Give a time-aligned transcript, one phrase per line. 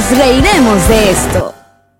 [0.00, 1.54] Nos reiremos de esto.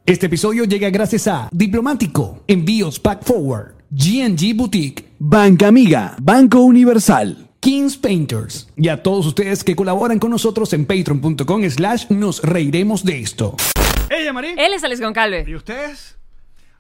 [0.07, 7.51] Este episodio llega gracias a Diplomático, Envíos Pack Forward, GNG Boutique, Banca Amiga, Banco Universal,
[7.61, 13.05] Kings Painters y a todos ustedes que colaboran con nosotros en patreon.com slash nos reiremos
[13.05, 13.55] de esto.
[14.09, 14.59] Ella, Marín.
[14.59, 15.47] Él es Alex Goncalves.
[15.47, 16.17] ¿Y ustedes?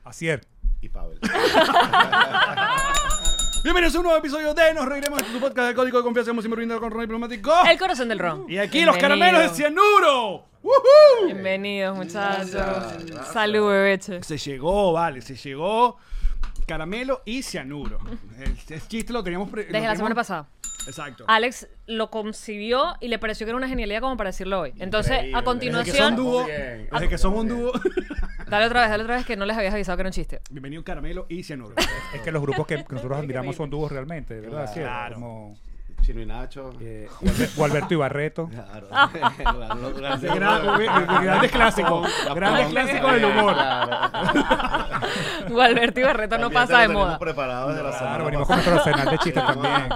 [0.04, 0.40] Asier.
[0.80, 1.18] Y Pavel.
[3.62, 6.30] Bienvenidos a un nuevo episodio de Nos Reiremos de tu podcast de Código de Confianza.
[6.30, 7.52] Hemos siempre brindado con Ron Diplomático.
[7.70, 8.46] El corazón del ron.
[8.48, 10.46] Y aquí los caramelos de cianuro.
[10.62, 11.26] ¡Woohoo!
[11.26, 12.50] Bienvenidos, muchachos.
[13.32, 14.22] Salud, bebeche.
[14.22, 15.98] Se llegó, vale, se llegó
[16.66, 17.98] caramelo y cianuro.
[18.38, 19.50] El, el chiste lo teníamos...
[19.50, 20.48] pre- lo Desde la semana pasada.
[20.86, 21.24] Exacto.
[21.28, 24.72] Alex lo concibió y le pareció que era una genialidad como para decirlo hoy.
[24.78, 25.38] Entonces, Increíble.
[25.38, 27.72] a Desde que son continuación, dúo, desde que somos un dúo.
[28.50, 30.40] Dale otra vez, dale otra vez que no les habías avisado que era un chiste.
[30.50, 31.74] Bienvenido caramelo y cianuro.
[32.14, 34.64] Es que los grupos que, que nosotros admiramos son dúos realmente, ¿verdad?
[34.64, 34.86] Asier?
[34.86, 35.14] Claro.
[35.14, 35.56] Como
[36.02, 36.72] Chino y Nacho.
[36.80, 38.48] eh, Gualber- Gualberto y Barreto.
[38.48, 38.88] Claro.
[40.20, 42.08] De gran- de grandes clásicos.
[42.34, 43.54] Grandes clásicos del humor.
[45.48, 47.18] Gualberto y Barreto no pasa de moda.
[47.18, 49.88] preparados de la semana Claro, venimos con nuestro arsenal de chistes también.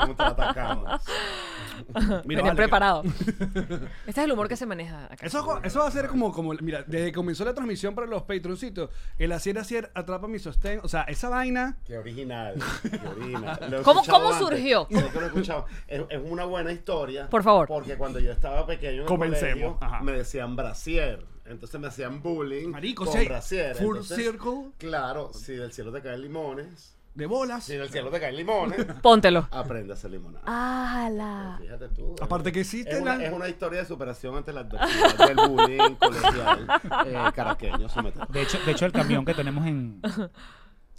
[2.25, 3.03] Mira, vale, preparado.
[4.07, 5.27] Este es el humor que se maneja acá.
[5.27, 8.23] Eso, eso va a ser como, como, mira, desde que comenzó la transmisión para los
[8.23, 12.55] patroncitos, el hacer, hacer, atrapa mi sostén, o sea, esa vaina, Qué original.
[12.83, 13.59] Qué original.
[13.71, 14.49] Lo he ¿Cómo- escuchado cómo antes.
[14.49, 14.87] surgió?
[14.91, 15.67] Sí, que lo he escuchado.
[15.89, 17.29] Es, es una buena historia.
[17.31, 17.69] Por favor.
[17.69, 21.25] Porque cuando yo estaba pequeño en Comencemos, colegio, me decían brasier.
[21.47, 23.77] Entonces me hacían bullying Marico, con sí, brasier.
[23.77, 24.71] full Entonces, circle.
[24.79, 27.65] Claro, si del cielo te caen limones, de bolas.
[27.65, 29.47] si del cielo te caen limones, Póntelo.
[29.51, 30.45] aprende a hacer limonada.
[30.47, 31.59] ¡Hala!
[31.61, 32.15] Fíjate tú.
[32.21, 35.37] Aparte que existe es una, la- es una historia de superación ante la adversidad del
[35.49, 36.67] bullying colegial
[37.07, 37.87] eh, caraqueño.
[38.31, 40.01] De hecho, de hecho, el camión que tenemos en,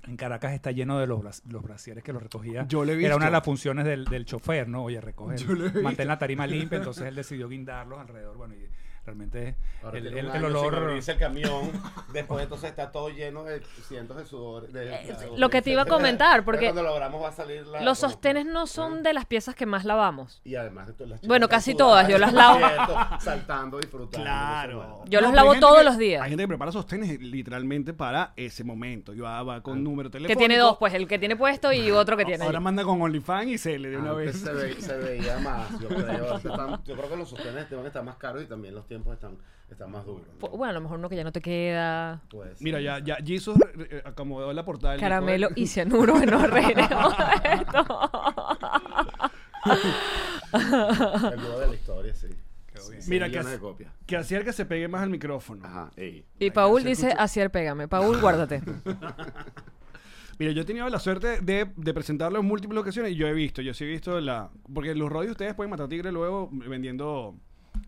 [0.08, 2.66] en Caracas está lleno de los, los brasieres que los recogía.
[2.68, 4.84] Yo lo he Era una de las funciones del, del chofer, ¿no?
[4.84, 8.38] Oye, recoger, Yo lo he mantén la tarima limpia, entonces él decidió guindarlos alrededor.
[8.38, 8.66] Bueno, y
[9.06, 10.76] realmente Ahora el, tiene el- el olor...
[10.76, 11.72] abrirse el camión,
[12.14, 14.68] después entonces está todo lleno de cientos de sudor.
[14.70, 17.32] de- Eh, de- lo que te iba a comentar, porque cuando lo abramos va a
[17.32, 17.82] salir la...
[17.82, 20.42] Los como- sostenes no son de las piezas que más lavamos.
[20.44, 22.60] Y además de todas las chicas Bueno, casi sudadas, todas, yo las lavo.
[23.20, 24.24] Saltando, disfrutando.
[24.26, 25.04] Claro.
[25.08, 26.22] Yo los pero lavo todos que- los días.
[26.24, 29.14] Hay gente que prepara sostenes literalmente para ese momento.
[29.14, 30.40] Yo ah, va con número Que telefónico.
[30.40, 32.44] tiene dos, pues el que tiene puesto y otro que tiene.
[32.44, 32.64] Ahora ahí.
[32.64, 34.38] manda con OnlyFans y se le de una vez.
[34.40, 36.32] Se, ve- se veía más, yo creo.
[36.32, 39.14] Ahorita están- yo creo que los sostenes deben estar más caros y también los tiempos
[39.14, 39.38] están,
[39.70, 40.26] están más duros.
[40.42, 40.50] ¿no?
[40.50, 42.22] Bueno, a lo mejor uno que ya no te queda.
[42.30, 44.94] Pues, Mira, ya, ya Jesus eh, eh, acomodó la portada.
[44.94, 48.10] del Caramelo disco y cianuro nos reiremos de esto.
[51.34, 52.28] El dúo de la historia, sí.
[53.08, 53.92] Mira, que, copias.
[54.06, 55.66] que hacía que se pegue más al micrófono.
[55.66, 56.26] Ajá, ey.
[56.40, 57.88] Y Paul dice, Asier, pégame.
[57.88, 58.62] Paul, guárdate.
[60.38, 63.34] Mira, yo he tenido la suerte de, de presentarlo en múltiples ocasiones y yo he
[63.34, 64.50] visto, yo sí he visto la...
[64.74, 67.36] Porque los rodios ustedes pueden matar tigre luego vendiendo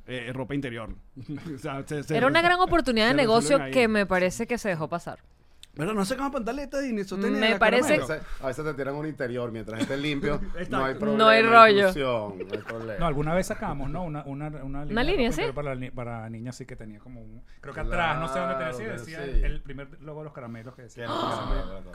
[0.08, 0.96] eh, ropa interior.
[1.56, 3.72] O sea, se- se- Era una gran oportunidad de se negocio ahí.
[3.72, 5.20] que me parece que se dejó pasar.
[5.78, 8.74] Pero no sacamos pantaletas y ni sostenes Me de parece- A veces, a veces te
[8.74, 10.42] tiran un interior mientras esté limpio.
[10.70, 11.18] No hay problema.
[11.18, 11.94] No hay rollo.
[11.96, 13.00] no hay problema.
[13.00, 14.04] No, alguna vez sacamos, ¿no?
[14.04, 15.42] Una, una, una línea, de línea, sí.
[15.54, 17.44] Para, ni- para niñas sí que tenía como un...
[17.62, 19.42] Creo que Claro, atrás, no sé dónde te decía, que decía sí.
[19.44, 21.06] el, primer logo de los caramelos que decía.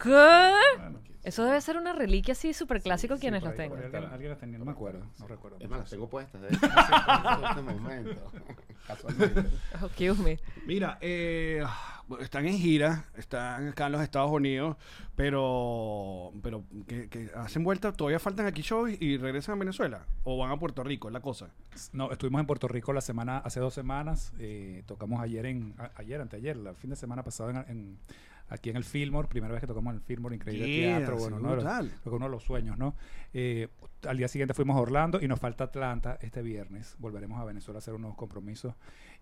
[0.03, 0.53] ¿Qué?
[0.79, 3.83] Bueno, Eso debe ser una reliquia así súper clásico quienes por los tengan.
[3.83, 5.57] Alguien, alguien las tenía, no me acuerdo, no recuerdo.
[5.61, 8.33] Es más, las tengo puestas de este momento.
[8.87, 9.45] Casualmente.
[9.81, 10.39] Oh, excuse me.
[10.67, 11.65] Mira, eh,
[12.21, 14.77] están en gira, están acá en los Estados Unidos,
[15.33, 20.37] pero pero que, que hacen vuelta, todavía faltan aquí shows y regresan a Venezuela o
[20.39, 21.51] van a Puerto Rico, es la cosa.
[21.93, 25.91] No, estuvimos en Puerto Rico la semana, hace dos semanas, eh, tocamos ayer en, a-
[25.97, 27.99] ayer, anteayer, el fin de semana pasado en, en-
[28.49, 31.37] aquí en el Fillmore, primera vez que tocamos en el Fillmore, increíble Yeah, teatro, bueno,
[32.03, 32.95] creo que uno de los sueños, ¿no?
[33.33, 33.69] Eh,
[34.07, 37.79] al día siguiente fuimos a Orlando y nos falta Atlanta este viernes, volveremos a Venezuela
[37.79, 38.75] a hacer unos compromisos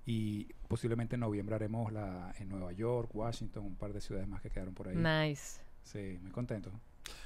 [0.06, 4.40] y posiblemente en noviembre haremos la, en Nueva York, Washington, un par de ciudades más
[4.40, 4.96] que quedaron por ahí.
[4.96, 5.60] Nice.
[5.82, 6.70] Sí, muy contento.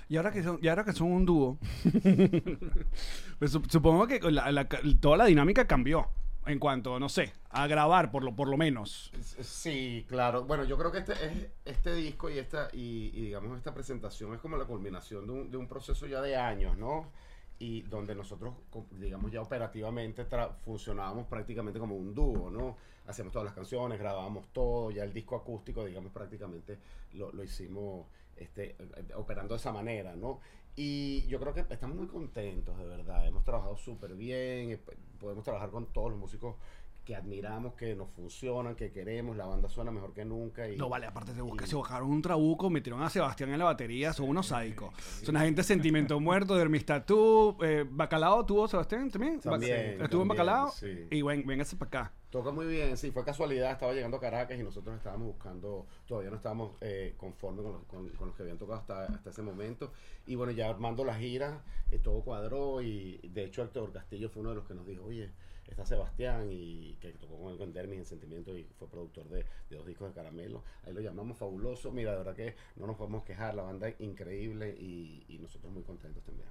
[0.09, 1.59] Y ahora que son, y ahora que son un dúo,
[3.39, 4.69] pues sup- supongo que la- la-
[5.01, 6.09] toda la dinámica cambió
[6.47, 9.11] en cuanto, no sé, a grabar por lo, por lo menos.
[9.41, 10.45] Sí, claro.
[10.45, 14.35] Bueno, yo creo que este, es, este disco y esta, y, y digamos esta presentación
[14.35, 17.11] es como la culminación de un, de un proceso ya de años, ¿no?
[17.59, 18.55] Y donde nosotros,
[18.99, 20.27] digamos, ya operativamente
[20.65, 22.77] funcionábamos prácticamente como un dúo, ¿no?
[23.07, 26.79] Hacíamos todas las canciones, grabábamos todo, ya el disco acústico, digamos, prácticamente
[27.13, 28.07] lo, lo hicimos
[28.37, 30.41] este, eh, operando de esa manera, ¿no?
[30.77, 33.27] Y yo creo que estamos muy contentos, de verdad.
[33.27, 34.81] Hemos trabajado súper bien, eh,
[35.21, 36.57] podemos trabajar con todos los músicos
[37.05, 40.69] que admiramos, que nos funcionan, que queremos, la banda suena mejor que nunca.
[40.69, 43.59] Y, No, vale, aparte se, busca, y- se buscaron un trabuco, metieron a Sebastián en
[43.59, 44.93] la batería, son unos sádicos.
[45.23, 49.41] Son una gente sentimiento muerto, de Hermistatú, eh, Bacalao tuvo Sebastián también.
[49.41, 51.07] También, Estuvo en Bacalao sí.
[51.11, 52.13] y ven, véngase para acá.
[52.31, 56.31] Toca muy bien, sí, fue casualidad, estaba llegando a Caracas y nosotros estábamos buscando, todavía
[56.31, 59.43] no estábamos eh, conformes con los, con, con los que habían tocado hasta, hasta ese
[59.43, 59.93] momento.
[60.27, 61.63] Y bueno, ya armando la gira,
[61.93, 65.05] eh, todo cuadró y de hecho Héctor Castillo fue uno de los que nos dijo,
[65.05, 65.31] oye,
[65.71, 69.45] está Sebastián y que tocó con él con Dermis en Sentimiento y fue productor de,
[69.71, 70.63] de dos discos de Caramelo.
[70.87, 74.01] Ahí lo llamamos fabuloso, mira, de verdad que no nos podemos quejar, la banda es
[74.01, 76.49] increíble y, y nosotros muy contentos también.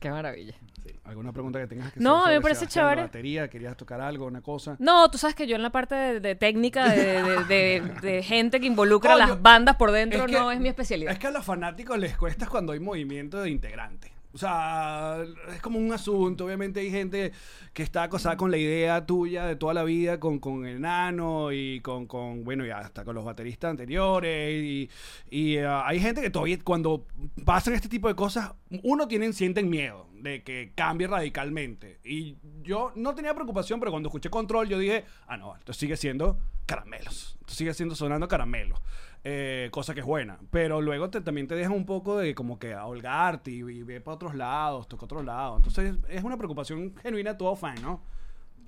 [0.00, 0.56] Qué maravilla.
[1.04, 3.06] ¿Alguna pregunta que tengas que No, hacer a mí sobre me parece Sebastián, la chévere.
[3.06, 4.74] batería, querías tocar algo, una cosa.
[4.80, 8.22] No, tú sabes que yo en la parte de, de técnica, de, de- de- de
[8.24, 11.12] gente que involucra Coño, las bandas por dentro, que- no es mi especialidad.
[11.12, 14.10] Es que a los fanáticos les cuesta cuando hay movimiento de integrante.
[14.34, 15.18] O sea,
[15.54, 16.46] es como un asunto.
[16.46, 17.32] Obviamente hay gente
[17.72, 21.52] que está acosada con la idea tuya de toda la vida, con, con el nano
[21.52, 24.62] y con, con, bueno, y hasta con los bateristas anteriores.
[24.62, 24.90] Y,
[25.30, 27.06] y, eh, hay gente que todavía, cuando
[27.44, 28.52] pasan este tipo de cosas,
[28.82, 32.00] uno tienen, sienten miedo de que cambie radicalmente.
[32.04, 35.96] Y yo no tenía preocupación, pero cuando escuché Control, yo dije, ah, no, esto sigue
[35.96, 36.38] siendo
[36.74, 37.36] caramelos.
[37.46, 38.80] Sigue siendo sonando caramelos.
[39.24, 40.38] Eh, cosa que es buena.
[40.50, 44.02] Pero luego te, también te deja un poco de como que holgarte y, y ver
[44.02, 45.58] para otros lados, toca otros lados.
[45.58, 48.02] Entonces es una preocupación genuina de todo fan, ¿no?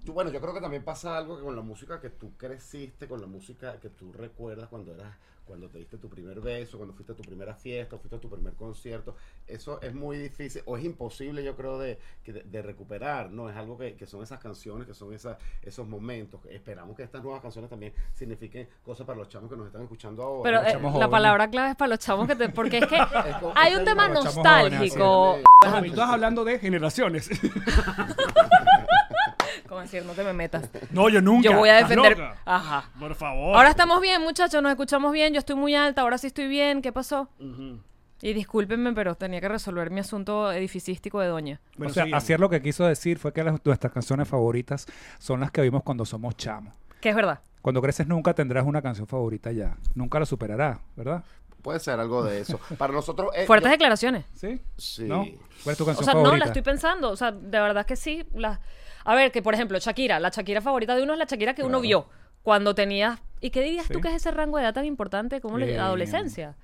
[0.05, 3.09] Tú, bueno, yo creo que también pasa algo que con la música que tú creciste,
[3.09, 5.17] con la música que tú recuerdas cuando eras,
[5.47, 8.21] cuando te diste tu primer beso, cuando fuiste a tu primera fiesta, o fuiste a
[8.21, 9.17] tu primer concierto,
[9.47, 13.49] eso es muy difícil o es imposible, yo creo, de, que de, de recuperar, ¿no?
[13.49, 16.41] Es algo que, que son esas canciones, que son esas, esos momentos.
[16.51, 20.23] Esperamos que estas nuevas canciones también signifiquen cosas para los chamos que nos están escuchando
[20.23, 20.43] ahora.
[20.43, 22.49] Pero eh, chamos la palabra clave es para los chavos que te...
[22.51, 22.97] Porque es que
[23.55, 25.39] hay un tema chamos jóvenes, nostálgico.
[25.65, 27.31] Ah, tú estás hablando de generaciones.
[29.69, 30.69] Como decir, no te me metas.
[30.91, 31.51] no, yo nunca.
[31.51, 32.19] Yo voy a ¿Estás defender...
[32.19, 32.37] loca?
[32.45, 32.91] Ajá.
[32.99, 33.57] Por favor.
[33.57, 36.83] Ahora estamos bien, muchachos, nos escuchamos bien, yo estoy muy alta, ahora sí estoy bien,
[36.83, 37.29] ¿qué pasó?
[38.23, 41.61] Y discúlpenme, pero tenía que resolver mi asunto edificístico de doña.
[41.77, 42.23] Bueno, o sea, sigamos.
[42.25, 44.87] Acier lo que quiso decir fue que las- nuestras canciones favoritas
[45.19, 46.75] son las que vimos cuando somos chamos.
[47.01, 47.41] Que es verdad.
[47.61, 49.77] Cuando creces nunca tendrás una canción favorita ya.
[49.95, 51.23] Nunca lo superarás, ¿verdad?
[51.61, 52.59] Puede ser algo de eso.
[52.79, 53.31] Para nosotros...
[53.35, 54.25] eh, Fuertes yo- declaraciones.
[54.35, 54.61] ¿Sí?
[54.77, 55.05] Sí.
[55.05, 55.25] ¿No?
[55.63, 56.39] ¿Cuál es tu O canción sea, no, favorita?
[56.39, 57.11] la estoy pensando.
[57.11, 58.25] O sea, de verdad que sí.
[58.35, 58.61] La...
[59.05, 60.19] A ver, que por ejemplo, Shakira.
[60.21, 62.07] La Shakira favorita de uno es la Shakira que uno vio
[62.43, 63.21] cuando tenías...
[63.41, 64.01] ¿Y qué dirías tú Sí.
[64.01, 66.57] que es ese rango de edad tan importante como la adolescencia?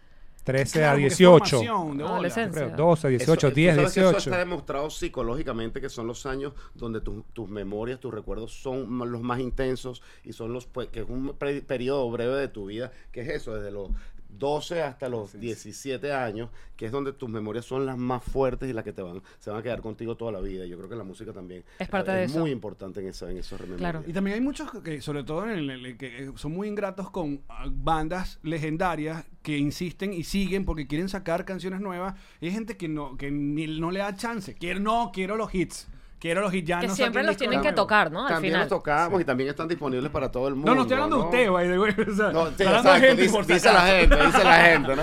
[0.44, 1.56] 13 Claro, a porque es 18.
[1.58, 2.14] formación de bola.
[2.14, 2.64] Adolescencia.
[2.64, 4.18] Creo, 12, 18, Eso- 10, tú sabes que 18.
[4.18, 8.98] Eso está demostrado psicológicamente que son los años donde tu- tus memorias, tus recuerdos son
[9.12, 12.90] los más intensos y son los pues, que es un periodo breve de tu vida,
[13.12, 13.90] que es eso, desde los
[14.38, 18.72] 12 hasta los 17 años, que es donde tus memorias son las más fuertes y
[18.72, 20.64] las que te van se van a quedar contigo toda la vida.
[20.66, 22.38] Yo creo que la música también Es parte de eso.
[22.40, 23.92] muy importante en, eso, en esos rememorias.
[23.92, 24.04] Claro.
[24.08, 27.10] Y también hay muchos que, sobre todo en el, el- que eh, son muy ingratos
[27.10, 32.14] con ah, bandas legendarias que insisten y siguen porque quieren sacar canciones nuevas.
[32.40, 34.54] Y hay gente que no, que ni, no le da chance.
[34.54, 35.88] Quiero, no, quiero los hits.
[36.20, 36.68] Quiero los hits.
[36.68, 38.26] Ya Que siempre los tienen que tocar, ¿no?
[38.26, 38.68] Al También final.
[38.68, 40.70] los tocamos y también están disponibles para todo el mundo.
[40.70, 41.68] No, no estoy hablando de usted, way.
[41.70, 44.54] O sea, No, sí, estoy hablando de gente, dice, por dice la gente, dice la
[44.56, 45.02] gente, ¿no?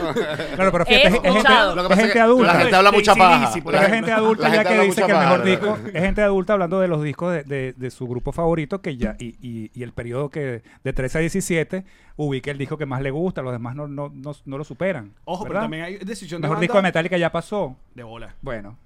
[0.55, 1.29] Claro, pero fíjate, es gente.
[1.75, 2.53] Lo que es adulta.
[2.53, 3.51] La gente habla mucha paja.
[3.65, 6.79] Pero es gente adulta ya que dice que el mejor disco, es gente adulta hablando
[6.79, 9.93] de los discos de, de- de su grupo favorito que ya y, y- y el
[9.93, 13.75] periodo que de 13 a 17 ubica el disco que más le gusta, los demás
[13.75, 15.13] no, no, no, no lo superan.
[15.25, 17.75] Ojo, pero también hay decisión el de mejor banda disco de Metallica ya pasó.
[17.95, 18.35] de bola.
[18.41, 18.77] Bueno,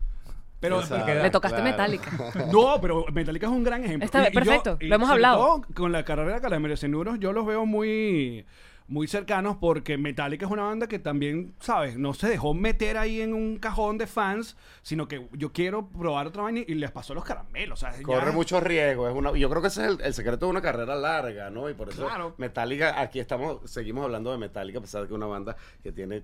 [0.62, 1.14] Pero Exacto.
[1.14, 1.72] Le tocaste Claro.
[1.72, 2.12] Metallica.
[2.54, 4.06] No, pero Metallica es un gran ejemplo.
[4.06, 5.38] Está bien, yo- perfecto, lo hemos hablado.
[5.38, 8.46] todo con la carrera de Calameros Nuros, yo los veo muy,
[8.88, 11.98] muy cercanos porque Metallica es una banda que también, ¿sabes?
[11.98, 16.28] No se dejó meter ahí en un cajón de fans, sino que yo quiero probar
[16.28, 17.80] otra vaina y les pasó los caramelos.
[17.80, 19.08] sea, ya- Corre mucho riesgo.
[19.10, 21.70] Es una, yo creo que ese es el, el secreto de una carrera larga, ¿no?
[21.70, 22.36] Y por eso Claro.
[22.38, 25.92] Metallica, aquí estamos, seguimos hablando de Metallica, a pesar de que es una banda que
[25.92, 26.22] tiene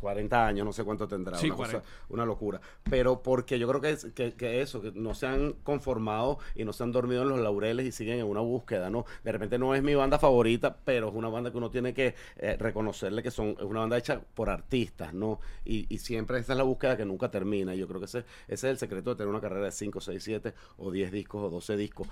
[0.00, 1.88] 40 años, no sé cuánto tendrá, Sí, una, cosa- 40.
[2.10, 2.60] una locura.
[2.90, 6.64] Pero porque yo creo que, es- que, que eso, que no se han conformado y
[6.64, 9.04] no se han dormido en los laureles y siguen en una búsqueda, ¿no?
[9.24, 12.14] De repente no es mi banda favorita, pero es una banda que uno tiene que
[12.36, 15.40] eh, reconocerle que son, es una banda hecha por artistas, ¿no?
[15.64, 17.74] Y, y siempre esa es la búsqueda que nunca termina.
[17.74, 20.22] Yo creo que ese, ese es el secreto de tener una carrera de 5, 6,
[20.22, 22.08] 7 o 10 discos o 12 discos.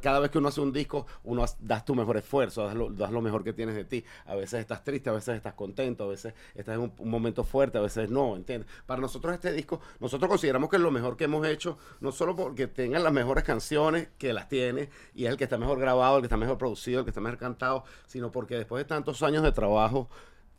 [0.00, 2.90] Cada vez que uno hace un disco, uno has- das tu mejor esfuerzo, das lo,
[2.90, 4.04] das lo mejor que tienes de ti.
[4.24, 7.44] A veces estás triste, a veces estás contento, a veces estás en un, un momento
[7.44, 8.68] fuerte, a veces no, ¿entiendes?
[8.86, 12.34] Para nosotros este disco, nosotros consideramos que es lo mejor que hemos hecho, no solo
[12.34, 16.16] porque tengan las mejores canciones, que las tiene, y es el que está mejor grabado,
[16.16, 19.22] el que está mejor producido, el que está mejor cantado, sino porque después de tantos
[19.22, 20.08] años de trabajo,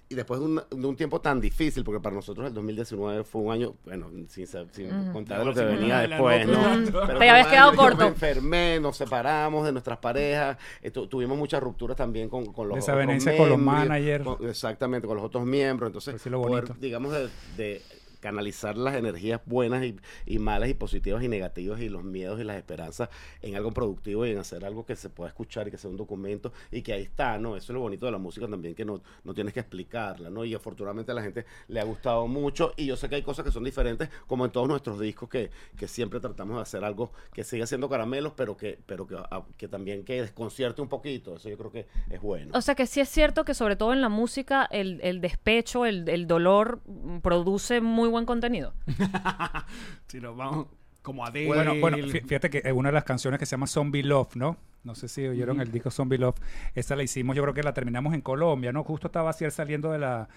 [0.09, 3.41] y después de un, de un tiempo tan difícil, porque para nosotros el 2019 fue
[3.41, 6.47] un año, bueno, sin, sin contar de lo que Sí, venía después.
[6.47, 6.61] ¿no?
[7.05, 7.97] Pero Te habías quedado corto.
[7.97, 12.69] me enfermé, nos separamos de nuestras parejas, eh, tu- tuvimos muchas rupturas también con, con
[12.69, 14.23] los Desavenencia con los managers.
[14.23, 15.87] con- exactamente, con los otros miembros.
[15.89, 17.81] Entonces, Pues sí, lo poder, digamos, de, de
[18.19, 19.85] canalizar las energías buenas
[20.25, 23.09] y, malas y positivas y negativas y los miedos y las esperanzas
[23.41, 25.97] en algo productivo y en hacer algo que se pueda escuchar y que sea un
[25.97, 27.55] documento y que ahí está, ¿no?
[27.55, 30.45] Eso es lo bonito de la música también, que no, no tienes que explicarla, ¿no?
[30.45, 33.45] Y afortunadamente a la gente le ha gustado mucho y yo sé que hay cosas
[33.45, 37.11] que son diferentes, como en todos nuestros discos, que, que siempre tratamos de hacer algo
[37.33, 41.35] que siga siendo caramelos, pero que, pero que, a- que también que desconcierte un poquito,
[41.35, 42.51] eso yo creo que es bueno.
[42.55, 45.85] O sea que sí es cierto que sobre todo en la música el, el despecho,
[45.85, 46.81] el, el dolor
[47.21, 48.73] produce muy buen contenido.
[50.07, 50.67] Si nos vamos
[51.01, 53.67] como a Bueno, bueno, fí- fíjate que eh, una de las canciones que se llama
[53.67, 54.57] Zombie Love, ¿no?
[54.83, 56.37] No sé si oyeron el disco Zombie Love.
[56.75, 58.83] Esa la hicimos, yo creo que la terminamos en Colombia, ¿no?
[58.83, 60.29] Justo estaba así saliendo de la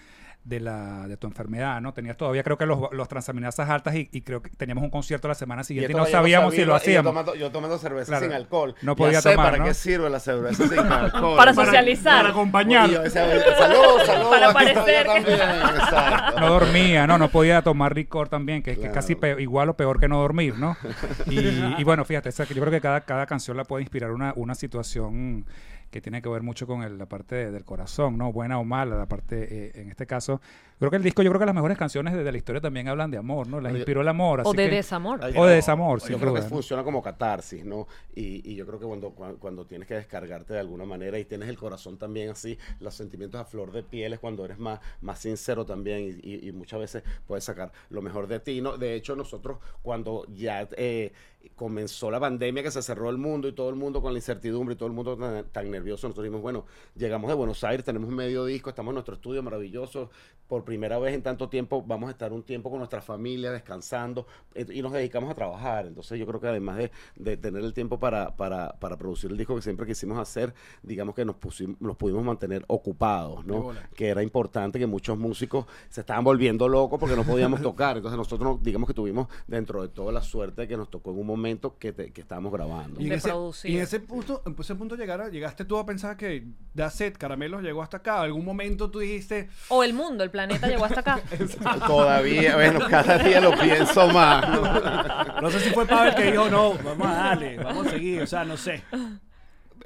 [0.43, 1.93] de la de tu enfermedad, ¿no?
[1.93, 5.27] Tenías todavía creo que los, los transaminasas altas y, y creo que teníamos un concierto
[5.27, 7.03] la semana siguiente y, no sabíamos si sabía, lo hacíamos.
[7.05, 8.25] Yo tomando, yo tomando cerveza Claro.
[8.25, 8.75] sin alcohol.
[8.81, 9.65] No Ya podía sé tomar, para ¿no?
[9.65, 11.37] qué sirve la cerveza sin alcohol.
[11.37, 12.17] Para socializar.
[12.21, 12.89] Para acompañar.
[12.89, 14.29] Y yo decía, salud, salud.
[14.31, 16.39] Para aquí estoy parecer yo que- también.
[16.39, 17.17] No dormía, ¿no?
[17.19, 18.95] No podía tomar licor también, que es que Claro.
[18.95, 20.75] casi pe- igual o peor que no dormir, ¿no?
[21.27, 21.39] Y,
[21.79, 25.45] y bueno, fíjate, yo creo que cada, cada canción la puede inspirar una, una situación
[25.91, 28.31] que tiene que ver mucho con el- la parte de- del corazón, ¿no?
[28.31, 30.41] Buena o mala, la parte, eh, en este caso,
[30.79, 32.87] creo que el disco, yo creo que las mejores canciones de, de la historia también
[32.87, 33.59] hablan de amor, ¿no?
[33.59, 35.19] Las inspiró el amor, así O de que- desamor.
[35.21, 37.87] Ay, O de desamor, yo sin creo que funciona como catarsis, ¿no?
[38.15, 41.25] Y, y yo creo que cuando, cuando, cuando tienes que descargarte de alguna manera y
[41.25, 44.79] tienes el corazón también así, los sentimientos a flor de piel es cuando eres más,
[45.01, 48.77] más sincero también y, y- y muchas veces puedes sacar lo mejor de ti, ¿no?
[48.77, 51.11] De hecho, nosotros cuando ya eh,
[51.55, 54.73] comenzó la pandemia, que se cerró el mundo y todo el mundo con la incertidumbre
[54.73, 58.09] y todo el mundo tan, tan nervioso, nosotros dijimos, bueno, llegamos de Buenos Aires, tenemos
[58.09, 60.09] medio disco, estamos en nuestro estudio maravilloso,
[60.47, 64.27] por primera vez en tanto tiempo vamos a estar un tiempo con nuestra familia descansando
[64.53, 65.85] eh, y nos dedicamos a trabajar.
[65.85, 69.37] Entonces yo creo que además de, de tener el tiempo para, para, para producir el
[69.37, 73.71] disco que siempre quisimos hacer, digamos que nos, pusimos, nos pudimos mantener ocupados, ¿no?
[73.95, 77.95] Que era importante que muchos músicos se estaban volviendo locos porque no podíamos tocar.
[77.95, 81.19] Entonces nosotros no- digamos que tuvimos dentro de toda la suerte que nos tocó en
[81.19, 82.99] un momento que, te- que estábamos grabando.
[82.99, 83.71] Y en, de ese, producir.
[83.71, 86.35] y en ese punto, en ese punto llegara, llegaste tú a pensar que
[86.75, 88.21] It, Caramelos llegó hasta acá.
[88.21, 91.21] ¿Algún momento tú dijiste, O el mundo, el planeta llegó hasta acá.
[91.87, 94.47] Todavía, bueno, cada día lo pienso más.
[94.49, 95.41] ¿no?
[95.41, 98.27] no sé si fue Pavel que dijo, no, vamos a darle, vamos a seguir, o
[98.27, 98.83] sea, no sé.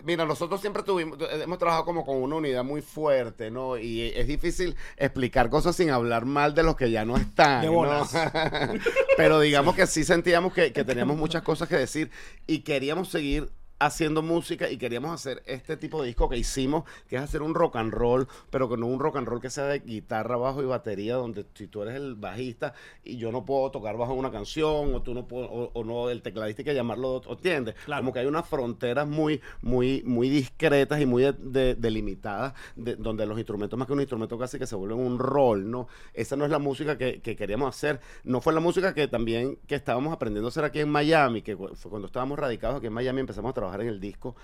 [0.05, 3.77] Mira, nosotros siempre tuvimos, hemos trabajado como con una unidad muy fuerte, ¿no?
[3.77, 7.67] Y es difícil explicar cosas sin hablar mal de los que ya no están, De
[7.67, 7.73] ¿no?
[7.73, 8.13] bolas.
[9.17, 12.11] Pero digamos que sí sentíamos que, que teníamos muchas cosas que decir
[12.45, 17.17] y queríamos seguir haciendo música y queríamos hacer este tipo de disco que hicimos, que
[17.17, 19.65] es hacer un rock and roll, pero que no un rock and roll que sea
[19.65, 23.71] de guitarra, bajo y batería, donde si tú eres el bajista y yo no puedo
[23.71, 26.73] tocar bajo una canción, o tú no puedo, o, o no, el tecladista hay que
[26.75, 27.75] llamarlo, ¿o ¿entiendes?
[27.85, 28.01] Claro.
[28.01, 32.95] Como que hay unas fronteras muy, muy, muy discretas y muy de- de- delimitadas, de-
[32.95, 35.87] donde los instrumentos más que un instrumento casi que se vuelven un rol, ¿no?
[36.13, 39.57] Esa no es la música que, que queríamos hacer, no fue la música que también
[39.67, 42.93] que estábamos aprendiendo a hacer aquí en Miami, que fue cuando estábamos radicados aquí en
[42.93, 44.35] Miami empezamos a trabajar en el disco,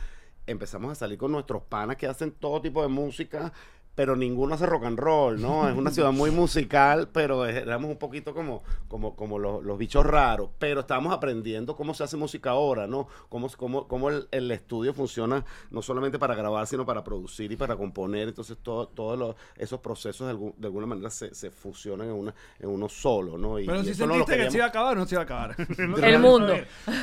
[0.48, 3.54] empezamos a salir con nuestros panas que hacen todo tipo de música,
[3.94, 5.68] pero ninguno hace rock and roll, ¿no?
[5.68, 10.06] Es una ciudad muy musical, pero éramos un poquito como, como, como los, los bichos
[10.06, 13.08] raros, pero estábamos aprendiendo cómo se hace música ahora, ¿no?
[13.30, 17.56] Cómo, cómo, cómo el, el estudio funciona no solamente para grabar, sino para producir y
[17.58, 21.52] para componer, entonces todo- todos los- esos procesos de, algún- de alguna manera se, se
[21.52, 23.60] fusionan en, una, en uno solo, ¿no?
[23.60, 25.00] Y, Pero y si eso no lo sentiste que queríamos- se iba a acabar o
[25.02, 25.56] no se iba a acabar.
[26.04, 26.54] El mundo.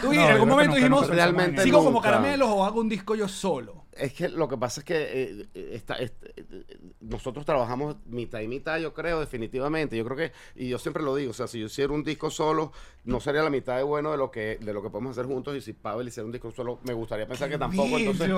[0.00, 2.08] Tú y No, en algún momento dijimos, realmente sigo como nunca.
[2.10, 3.84] caramelos o hago un disco yo solo.
[3.98, 7.96] Es que lo que pasa es que eh, eh, está- est- eh, eh, nosotros trabajamos
[8.06, 9.96] mitad y mitad, yo creo, definitivamente.
[9.96, 12.30] Yo creo que, y yo siempre lo digo, o sea, si yo hiciera un disco
[12.30, 12.72] solo,
[13.04, 15.56] no sería la mitad de bueno de lo que de lo que podemos hacer juntos.
[15.56, 17.98] Y si Pavel hiciera un disco solo, me gustaría pensar que tampoco.
[17.98, 18.28] Entonces,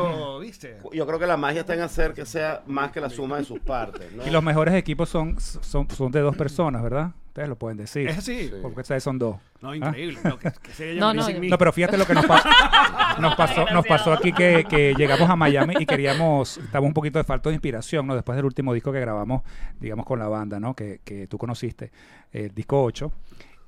[0.40, 0.78] ¿viste?
[0.92, 3.44] yo creo que la magia está en hacer que sea más que la suma de
[3.44, 4.12] sus partes.
[4.12, 4.26] ¿no?
[4.26, 7.10] Y los mejores equipos son, son, son de dos personas, ¿verdad?
[7.30, 8.08] Ustedes lo pueden decir.
[8.08, 8.48] Es así.
[8.48, 8.54] Sí.
[8.60, 9.36] Porque ustedes son dos.
[9.60, 9.76] No, ¿Ah?
[9.76, 10.18] increíble.
[10.24, 11.14] No, que, que se No.
[11.14, 12.48] No, pero fíjate lo que nos pasó.
[13.20, 17.18] Nos pasó, nos pasó aquí que, que llegamos a Miami y queríamos, estaba un poquito
[17.18, 18.14] de falta de inspiración, ¿no?
[18.14, 19.42] Después del último disco que grabamos,
[19.78, 20.74] digamos, con la banda, ¿no?
[20.74, 21.90] Que, que tú conociste,
[22.32, 23.12] el disco 8.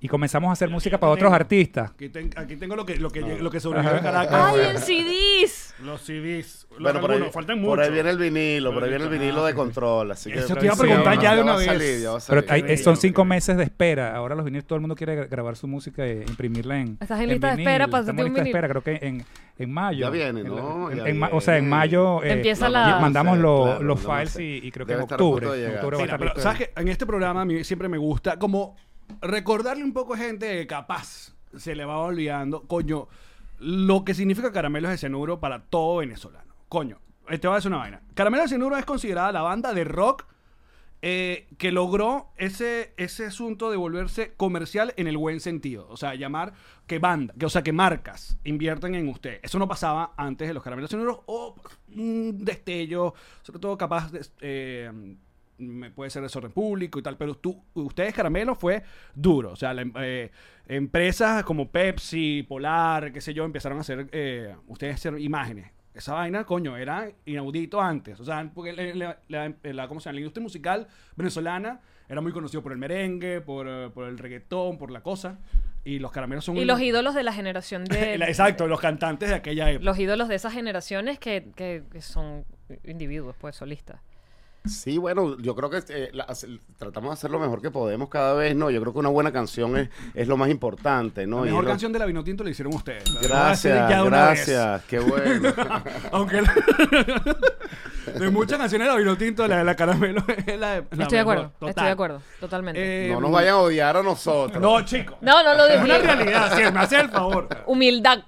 [0.04, 1.92] Y comenzamos a hacer música para otros artistas.
[1.92, 4.52] Aquí, ten- aquí tengo lo que, lo que, lo que sobrevivió en Caracas.
[4.52, 5.74] ¡Ay, en CDs!
[5.80, 6.66] Los CDs.
[6.72, 7.94] Los Bueno, por ahí, faltan por ahí muchos.
[7.94, 10.10] viene el vinilo, por ahí viene el vinilo de control.
[10.10, 11.66] Así que Eso te iba a preguntar ya de una vez.
[11.66, 14.16] salir, Pero hay- bello, son cinco meses de espera.
[14.16, 16.98] Ahora los vinilos, todo el mundo quiere gra- grabar su música e imprimirla en.
[17.00, 18.46] Estás en lista de espera en un lista de vinil.
[18.48, 19.24] espera, creo que en,
[19.58, 20.00] en mayo.
[20.06, 20.90] Ya viene, En ¿no?
[20.90, 21.76] la- Ya en ma- o sea, en viene.
[21.76, 22.24] mayo.
[22.24, 25.00] eh, Empieza la- Mandamos Sí, lo- claro, los no files y, y creo que en
[25.02, 25.46] octubre.
[25.66, 28.36] En octubre va a estar sabes que en este programa a mí siempre me gusta
[28.38, 28.74] como
[29.20, 33.08] recordarle un poco a gente que capaz se le va olvidando, coño,
[33.58, 36.54] lo que significa Caramelos de Cianuro para todo venezolano.
[36.68, 38.02] Coño, eh, te voy a decir una vaina.
[38.14, 40.26] Caramelos de Cianuro es considerada la banda de rock
[41.04, 45.86] eh, que logró ese, ese asunto de volverse comercial en el buen sentido.
[45.90, 46.54] O sea, llamar
[46.86, 49.40] que banda, que, o sea, que marcas invierten en usted.
[49.42, 51.54] Eso no pasaba antes de los caramelos cianuros o
[51.94, 54.26] un destello, sobre todo capaz de...
[54.40, 55.16] eh,
[55.68, 58.82] me puede ser desorden público y tal, pero tú, ustedes Caramelo fue
[59.14, 59.52] duro.
[59.52, 60.30] O sea, la em- eh,
[60.68, 65.70] empresas como Pepsi, Polar, qué sé yo, empezaron a hacer, eh, ustedes hacer imágenes.
[65.94, 68.18] Esa vaina, coño, era inaudito antes.
[68.18, 70.14] O sea, porque la, la- la- la- ¿cómo se llama?
[70.14, 74.78] la industria musical venezolana era muy conocido por el merengue, por, eh, por el reggaetón,
[74.78, 75.38] por la cosa.
[75.84, 76.56] Y los caramelos son...
[76.56, 78.14] Y un- los ídolos de la generación de...
[78.28, 79.84] Exacto, los cantantes de aquella época.
[79.84, 82.44] Los ídolos de esas generaciones que- que son
[82.84, 84.00] individuos, pues, solistas.
[84.64, 86.26] Sí, bueno, yo creo que eh, la-
[86.78, 88.70] tratamos de hacer lo mejor que podemos cada vez, ¿no?
[88.70, 91.38] Yo creo que una buena canción es, es lo más importante, ¿no?
[91.40, 93.12] La Y mejor es lo- canción de la Vinotinto la hicieron ustedes.
[93.12, 94.46] La Gracias, ya de una vez.
[94.46, 95.52] gracias, qué bueno.
[96.12, 96.54] Aunque la-
[98.18, 101.18] de muchas canciones de la Vinotinto, la de la Caramelo es la, la Estoy de
[101.18, 101.68] acuerdo, total.
[101.70, 103.06] estoy de acuerdo, totalmente.
[103.08, 104.62] Eh, No nos vayan a odiar a nosotros.
[104.62, 105.16] No, chicos.
[105.22, 107.48] no, no lo Es una realidad, sí, me hace el favor.
[107.66, 108.20] Humildad.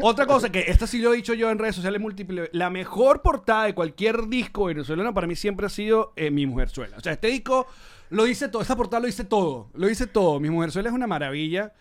[0.00, 3.22] Otra cosa que esta sí lo he dicho yo en redes sociales múltiples, la mejor
[3.22, 6.96] portada de cualquier disco venezolano para mí siempre ha sido eh, Mi Mujerzuela.
[6.96, 7.66] O sea, este disco
[8.10, 10.38] lo dice todo, esta portada lo dice todo, lo dice todo.
[10.40, 11.72] Mi Mujerzuela es una maravilla.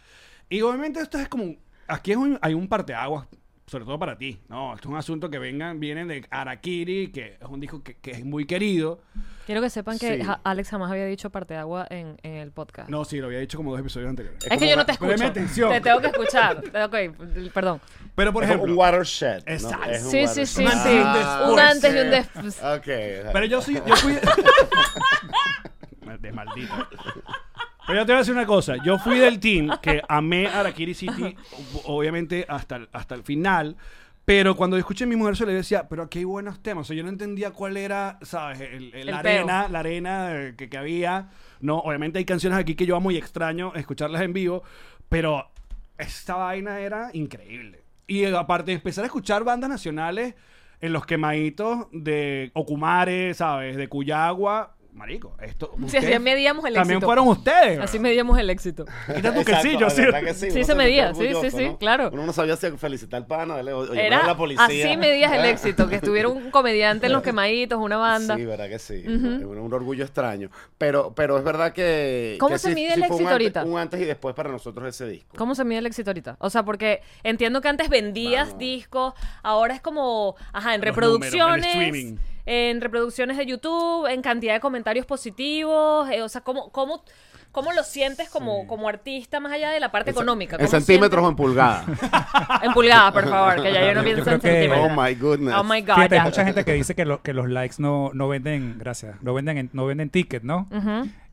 [0.50, 1.56] Y obviamente esto es como,
[1.88, 3.28] aquí es un- hay un parteaguas,
[3.68, 4.40] sobre todo para ti.
[4.48, 7.96] No, esto es un asunto que vengan, vienen de Arakiri, que es un disco que,
[7.96, 9.00] que es muy querido.
[9.46, 10.24] Quiero que sepan que Sí.
[10.24, 12.90] ja- Alex jamás había dicho parte de agua en, en el podcast.
[12.90, 14.44] No, sí, lo había dicho como dos episodios anteriores.
[14.50, 15.24] es que yo no te escucho.
[15.26, 15.72] Atención.
[15.72, 16.58] Te tengo que escuchar.
[16.84, 17.80] Ok, perdón.
[18.16, 19.44] Pero por Es ejemplo, un watershed.
[19.46, 19.54] ¿no?
[19.54, 19.90] Exacto.
[19.92, 20.92] Es un Sí, sí, sí, watershed.
[20.92, 21.00] sí.
[21.04, 22.64] Ah, Un antes y un después.
[22.64, 22.86] Ok.
[23.34, 24.14] Pero yo sí, yo fui.
[26.20, 26.74] de maldito.
[27.88, 28.76] Pero yo te voy a decir una cosa.
[28.84, 31.36] Yo fui del team que amé Arakiri City,
[31.86, 33.76] obviamente, hasta el, hasta el final.
[34.26, 36.82] Pero cuando escuché a mi mujer, se le decía, pero aquí hay buenos temas.
[36.82, 38.60] O sea, yo no entendía cuál era, ¿sabes?
[38.60, 39.32] El- el- la peo.
[39.44, 41.30] arena, la arena eh, que, que había.
[41.60, 44.64] No, obviamente hay canciones aquí que yo amo y extraño escucharlas en vivo.
[45.10, 45.48] Pero
[46.00, 47.84] esta vaina era increíble.
[48.08, 50.34] Y eh, aparte de empezar a escuchar bandas nacionales
[50.82, 53.78] en los quemaditos de Ocumare, ¿sabes?
[53.78, 54.75] De Cuyagua.
[54.96, 55.76] Marico, esto.
[55.88, 57.06] Sí, así medíamos el También éxito.
[57.08, 57.80] fueron ustedes.
[57.80, 58.86] Así medíamos el éxito.
[59.14, 60.02] Quita tu quesillo, ¿sí?
[60.24, 61.78] que sí, se medía, sí, sí, sí, ¿no?
[61.78, 62.10] claro.
[62.14, 64.64] Uno no sabía si felicitar al pana, dale, oye, Era la policía.
[64.64, 68.38] así medías el éxito, que estuviera un comediante en los quemaditos, una banda.
[68.38, 69.04] Sí, verdad que sí.
[69.06, 70.50] un, un orgullo extraño.
[70.78, 72.38] Pero, pero es verdad que.
[72.40, 73.64] ¿Cómo que se mide sí el éxito antes- ahorita?
[73.66, 75.36] Un antes y después para nosotros ese disco.
[75.38, 76.38] ¿Cómo se mide el éxito ahorita?
[76.40, 78.60] O sea, porque entiendo que antes vendías Vamos.
[78.60, 82.16] discos, ahora es como, ajá, en Los números, el reproducciones, streaming.
[82.46, 87.04] En reproducciones de YouTube, en cantidad de comentarios positivos, eh, o sea, ¿cómo, cómo,
[87.52, 90.56] cómo lo sientes como, como artista más allá de la parte económica?
[90.58, 91.86] ¿En ¿Cómo centímetros o en pulgadas?
[92.62, 94.88] En pulgadas, por favor, que ya yo no pienso creo en que- centímetros.
[94.92, 95.56] oh my goodness.
[95.58, 98.12] Oh my God, Fíjate, hay mucha gente que dice que, lo- que los likes no,
[98.14, 100.68] no venden, gracias, no venden, en- no venden tickets, ¿no?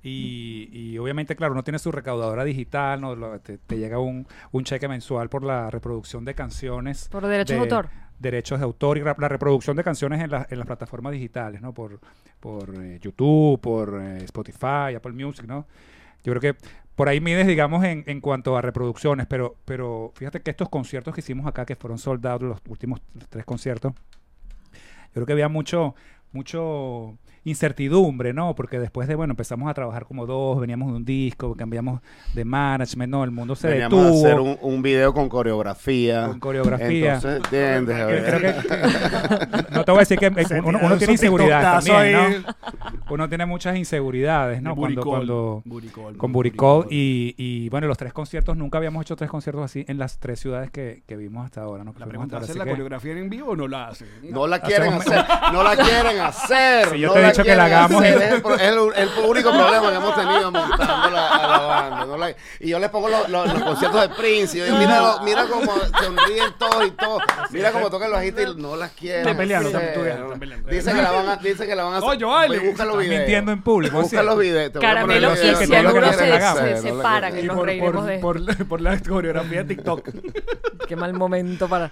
[0.05, 3.15] Y, y obviamente, claro, uno tiene su recaudadora digital, ¿no?
[3.15, 7.09] Lo- te, te llega un, un cheque mensual por la reproducción de canciones.
[7.11, 7.89] Por derechos de autor.
[8.23, 11.75] Derechos de autor y la reproducción de canciones en, la- en las plataformas digitales, ¿no?
[11.75, 12.01] Por,
[12.41, 15.67] por eh, YouTube, por eh, Spotify, Apple Music, ¿no?
[16.25, 16.57] Yo creo que
[16.95, 21.15] por ahí mides, digamos, en, en cuanto a reproducciones, pero, pero fíjate que estos conciertos
[21.15, 25.95] que hicimos acá, que fueron soldados los últimos tres conciertos, yo creo que había mucho,
[26.33, 28.55] mucho incertidumbre, ¿no?
[28.55, 32.01] Porque después de, bueno, empezamos a trabajar como dos, veníamos de un disco, cambiamos
[32.35, 33.25] de management, ¿no?
[33.25, 34.27] El mundo se Veníamos a detuvo.
[34.27, 36.27] hacer un, un video con coreografía.
[36.29, 37.15] Con coreografía.
[37.15, 37.97] Entonces, ¿entiendes?
[38.01, 38.57] A Creo ver.
[38.57, 42.45] que- no te voy a decir que eh, uno, uno tiene inseguridades tiktokazos también.
[42.47, 43.13] ¿no?
[43.15, 44.75] Uno tiene muchas inseguridades, ¿no?
[44.75, 46.87] Cuando, Buricol, cuando Buricol, con Buricol.
[46.91, 50.41] Y, y bueno, los tres conciertos, nunca habíamos hecho tres conciertos así en las tres
[50.41, 51.93] ciudades que, que vimos hasta ahora, ¿no?
[51.93, 53.69] Que La fuimos pregunta hasta es, ahora, ¿la así que- coreografía en vivo o no
[53.69, 54.09] la hacen?
[54.31, 56.89] No la quieren Hacemos- hacer, no la quieren hacer.
[56.91, 58.23] Si yo no te la dicho que la hagamos- Es el,
[58.61, 62.05] el- el único problema que hemos tenido montando la, a la banda.
[62.07, 64.57] no la- y yo les pongo los, los- los conciertos de Prince.
[64.57, 67.23] Y yo digo, mira, lo- mira cómo sonríen todos y todos.
[67.51, 69.21] Mira cómo tocan los ajitos y no las quieren.
[69.23, 70.27] Están peleando, hacer, están peleando, ¿no?
[70.27, 70.71] están peleando.
[70.71, 72.59] Dicen que la van a, dicen que la van a vale.
[72.59, 73.19] Ve, Busca los videos.
[73.21, 74.73] mintiendo en público, ¿es Busca los videos.
[74.73, 77.31] te Caramelo y que quieren se- hacer, se no la separan.
[77.33, 78.67] quieren Y nos por, reiremos de esto.
[78.69, 80.09] por- la coreografía de TikTok.
[80.89, 81.91] Qué mal momento para.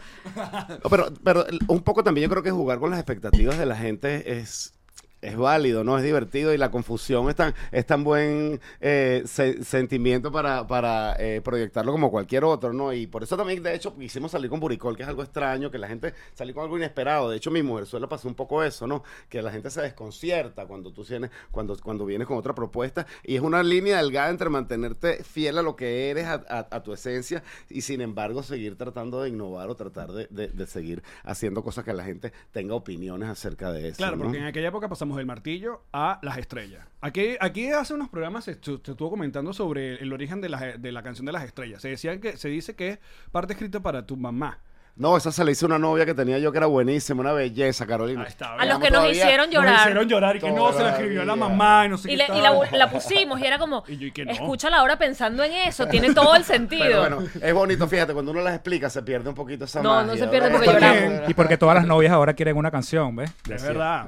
[1.25, 4.75] Pero un poco también yo creo que jugar con las expectativas de la gente es,
[5.23, 5.97] es válido, ¿no?
[5.99, 11.15] Es divertido y la confusión es tan, es tan buen eh, se- sentimiento para, para
[11.19, 12.93] eh, proyectarlo como cualquier otro, ¿no?
[12.93, 15.79] Y por eso también, de hecho, quisimos salir con Buricol, que es algo extraño, que
[15.79, 17.29] la gente salió con algo inesperado.
[17.31, 19.03] De hecho, mi mujer suele pasar un poco eso, ¿no?
[19.29, 23.07] Que la gente se desconcierta cuando tú tienes, cuando, cuando vienes con otra propuesta.
[23.23, 26.83] Y es una línea delgada entre mantenerte fiel a lo que eres, a, a- a
[26.83, 31.03] tu esencia, y sin embargo seguir tratando de innovar o tratar de, de- de seguir
[31.25, 33.97] haciendo cosas que la gente tenga opiniones acerca de eso.
[33.99, 34.23] Claro, ¿no?
[34.25, 36.87] porque en aquella época pasamos del martillo a las estrellas.
[37.01, 41.03] Aquí, aquí hace unos programas se estuvo comentando sobre el origen de la, de la
[41.03, 41.83] canción de las estrellas.
[41.83, 42.99] Se decía que se dice que es
[43.33, 44.61] parte escrita para tu mamá.
[44.97, 47.87] No, esa se le hizo una novia que tenía yo que era buenísima, una belleza,
[47.87, 48.21] Carolina.
[48.23, 49.81] Ahí está, A los que nos todavía- hicieron Nos llorar.
[49.81, 52.11] hicieron llorar y que no, se la escribió a la mamá y no sé Y,
[52.13, 52.43] qué le- y tal.
[52.43, 54.33] la, la pusimos y era como, Y yo, ¿y qué no?
[54.33, 56.85] escúchala ahora pensando en eso, tiene todo el sentido.
[56.85, 60.03] Pero bueno, es bonito, fíjate, cuando uno las explica se pierde un poquito esa No,
[60.03, 60.65] no magia, se pierde ¿verdad?
[60.67, 61.31] porque lloramos.
[61.31, 63.31] Y porque todas las novias ahora quieren una canción, ¿ves?
[63.49, 64.07] Es verdad.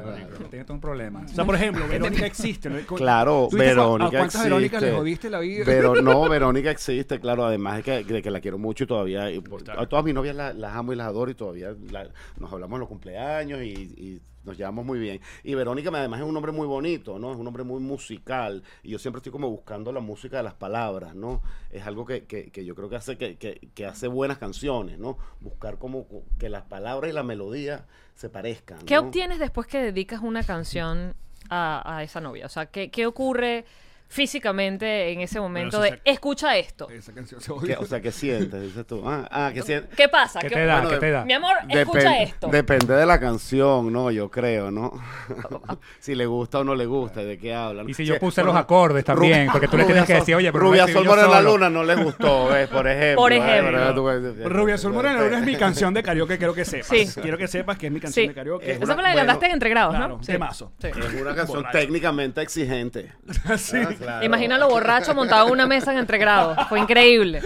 [0.50, 1.22] Tiene todo un problema.
[1.24, 2.68] O sea, por ejemplo, Verónica existe.
[2.68, 2.78] ¿no?
[2.96, 4.48] Claro, ¿Tú viste cu- Verónica ¿A cuántas existe.
[4.50, 5.62] Verónicas le jodiste la vida?
[5.64, 9.30] Pero no, Verónica existe, claro, además de que, de que la quiero mucho y todavía,
[9.30, 12.08] y por- a todas mis novias la- las amo y las adoro y todavía la-
[12.38, 15.20] nos hablamos en los cumpleaños y, y nos llevamos muy bien.
[15.44, 17.30] Y Verónica además es un hombre muy bonito, ¿no?
[17.30, 20.54] Es un hombre muy musical y yo siempre estoy como buscando la música de las
[20.54, 21.42] palabras, ¿no?
[21.70, 25.16] Es algo que, que- que yo creo que hace, que, que- hace buenas canciones, ¿no?
[25.40, 26.06] Buscar como
[26.38, 28.78] que las palabras y la melodía se parezcan.
[28.84, 31.14] ¿Qué obtienes después que dedicas una canción
[31.48, 32.46] a, a esa novia?
[32.46, 33.64] O sea, ¿qué, qué ocurre
[34.12, 36.88] físicamente en ese momento Bueno, de escucha esto?
[36.90, 37.78] Esa canción se ¿Qué- odia.
[37.80, 38.60] o sea, ¿qué sientes?
[38.62, 39.02] Dices tú.
[39.06, 39.96] Ah, ah, ¿qué sientes?
[39.96, 40.40] ¿Qué pasa?
[40.40, 40.74] ¿Qué ¿Qué- te da?
[40.82, 41.24] Bueno, ¿Qué te da?
[41.24, 42.48] Mi amor, escucha esto.
[42.48, 44.10] Depende de la canción, ¿no?
[44.10, 44.92] Yo creo, ¿no?
[45.98, 47.88] si le gusta o no le gusta, de qué hablan.
[47.88, 50.64] Y si yo puse los acordes también, porque tú le tienes que decir, oye, pero
[50.64, 51.40] Rubia la Sol Morena en la.
[51.42, 52.68] Luna no le gustó, ¿ves?
[52.68, 53.16] Por ejemplo.
[53.22, 53.36] Por ¿eh?
[53.38, 53.78] ejemplo.
[53.78, 56.88] Pero tú- Rubia Sol Morena Luna es mi canción de karaoke, quiero que sepas.
[56.88, 57.08] Sí.
[57.20, 58.28] Quiero que sepas que es mi canción Sí.
[58.28, 58.72] de karaoke.
[58.72, 60.22] Es Esa fue la cantaste en Entre Grados, ¿no?
[60.22, 60.32] Sí.
[60.32, 63.12] Es una canción técnicamente exigente.
[63.56, 63.78] Sí.
[64.02, 64.24] Claro.
[64.24, 66.58] Imagínalo borracho montado en una mesa en Entre Grados.
[66.68, 67.42] Fue increíble.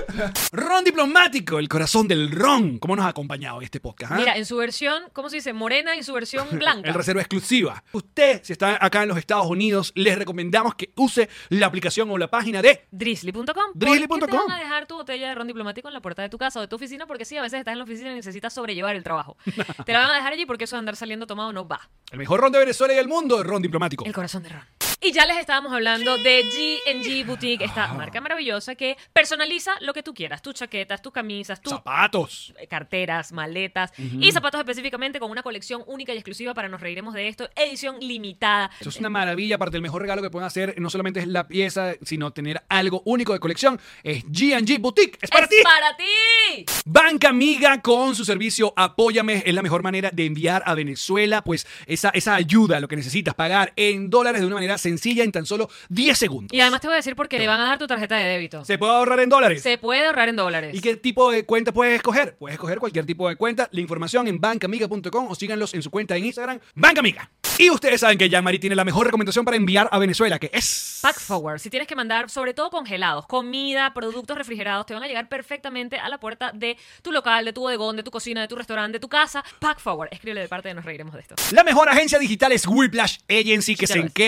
[0.52, 2.78] Ron diplomático, el corazón del ron.
[2.78, 4.12] ¿Cómo nos ha acompañado este podcast?
[4.12, 4.16] ah?
[4.16, 5.52] Mira, en su versión, ¿cómo se dice?
[5.52, 6.88] Morena y su versión blanca.
[6.88, 7.82] El reserva exclusiva.
[7.92, 12.18] Usted, si está acá en los Estados Unidos, les recomendamos que use la aplicación o
[12.18, 13.54] la página de Drizzly.com.
[13.74, 14.18] Drizzly.com.
[14.18, 16.28] ¿Por qué te van a dejar tu botella de ron diplomático en la puerta de
[16.28, 17.06] tu casa o de tu oficina?
[17.06, 19.36] Porque sí, a veces estás en la oficina y necesitas sobrellevar el trabajo.
[19.84, 21.88] te la van a dejar allí porque eso de andar saliendo tomado no va.
[22.10, 24.04] el mejor ron de Venezuela y del mundo, ron diplomático.
[24.04, 24.62] El corazón de ron.
[24.98, 30.02] Y ya les estábamos hablando de G&G Boutique, esta marca maravillosa que personaliza lo que
[30.02, 30.40] tú quieras.
[30.40, 32.54] Tus chaquetas, tus camisas, tus Zapatos.
[32.70, 37.28] carteras, maletas y zapatos específicamente con una colección única y exclusiva para Nos Reiremos de
[37.28, 38.70] Esto, edición limitada.
[38.80, 41.46] Eso es una maravilla, aparte el mejor regalo que pueden hacer no solamente es la
[41.46, 43.78] pieza, sino tener algo único de colección.
[44.02, 45.18] Es G&G Boutique.
[45.20, 45.56] ¡Es para ¡Es ti!
[45.62, 46.64] para ti!
[46.86, 51.66] Banca Amiga con su servicio Apóyame es la mejor manera de enviar a Venezuela pues
[51.86, 55.46] esa, esa ayuda, lo que necesitas pagar en dólares de una manera sencilla en tan
[55.46, 56.52] solo 10 segundos.
[56.52, 58.64] Y además te voy a decir porque le van a dar tu tarjeta de débito.
[58.64, 59.62] ¿Se puede ahorrar en dólares?
[59.62, 60.74] Se puede ahorrar en dólares.
[60.74, 62.36] ¿Y qué tipo de cuenta puedes escoger?
[62.36, 63.68] Puedes escoger cualquier tipo de cuenta.
[63.72, 67.30] La información en bancamiga.com o síganlos en su cuenta en Instagram, Bancamiga.
[67.58, 70.98] Y ustedes saben que Jean-Marie tiene la mejor recomendación para enviar a Venezuela, que es...
[71.00, 75.06] Pack Forward, si tienes que mandar, sobre todo congelados, comida, productos refrigerados, te van a
[75.06, 78.48] llegar perfectamente a la puerta de tu local, de tu bodegón, de tu cocina, de
[78.48, 79.42] tu restaurante, de tu casa.
[79.58, 81.34] Pack Forward, escríbele de parte de Nos Reiremos de Esto.
[81.52, 84.26] La mejor agencia digital es Whiplash Agency, que Ya se encarga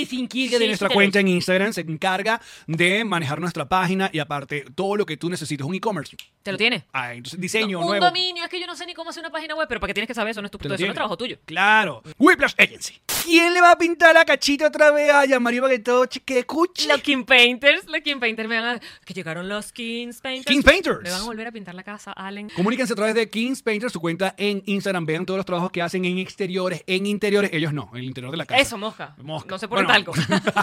[0.00, 4.64] Vicky Sinquilga de nuestra cuenta en Instagram se encarga de manejar nuestra página y aparte
[4.74, 6.16] todo lo que tú necesites, un e-commerce.
[6.42, 6.84] ¿Te lo tiene?
[6.92, 8.04] Ah, entonces diseño un nuevo.
[8.04, 9.94] dominio, es que yo no sé ni cómo hacer una página web, pero ¿para qué
[9.94, 10.42] tienes que saber eso?
[10.42, 11.38] No es tu ¿Te lo eso no es trabajo tuyo.
[11.44, 12.02] Claro.
[12.18, 13.00] Whiplash Agency.
[13.24, 16.88] ¿Quién le va a pintar la cachita otra vez a Yamari para que escuche?
[16.88, 18.80] Los King Painters, los King Painters me van a...
[19.04, 20.54] Que llegaron los Kings Painters.
[20.54, 21.02] King Painters.
[21.02, 22.50] Me van a volver a pintar la casa, Allen.
[22.50, 25.06] Comuníquense a través de Kings Painter, su cuenta en Instagram.
[25.06, 27.50] Vean todos los trabajos que hacen en exteriores, en interiores.
[27.54, 28.60] Ellos no, en el interior de la casa.
[28.60, 29.14] Eso, mosca.
[29.22, 29.48] Mosca.
[29.50, 29.83] No se pone Bueno.
[29.86, 30.12] Talco.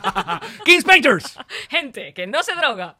[0.66, 1.38] Kings Painters.
[1.70, 2.98] Gente, que no se droga.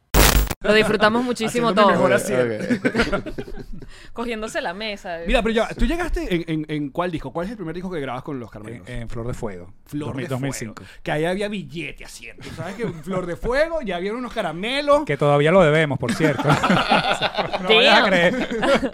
[0.62, 1.90] Lo disfrutamos muchísimo Haciendo mi todo.
[1.92, 3.30] mejor acierto.
[4.12, 5.18] Cogiéndose la mesa.
[5.26, 7.32] Mira, pero ya, ¿tú llegaste en, en- en cuál disco?
[7.32, 8.88] ¿Cuál es el primer disco que grabas con los En, Carmelos?
[8.88, 9.72] en Flor de Fuego.
[9.86, 10.74] Flor de 2005.
[10.76, 10.90] Fuego.
[11.02, 12.42] Que ahí había billete haciendo.
[12.56, 16.12] ¿Sabes que en Flor de Fuego ya había unos caramelos Que todavía lo debemos, por
[16.14, 16.42] cierto.
[17.62, 18.06] no vayas a Damn.
[18.06, 18.92] creer.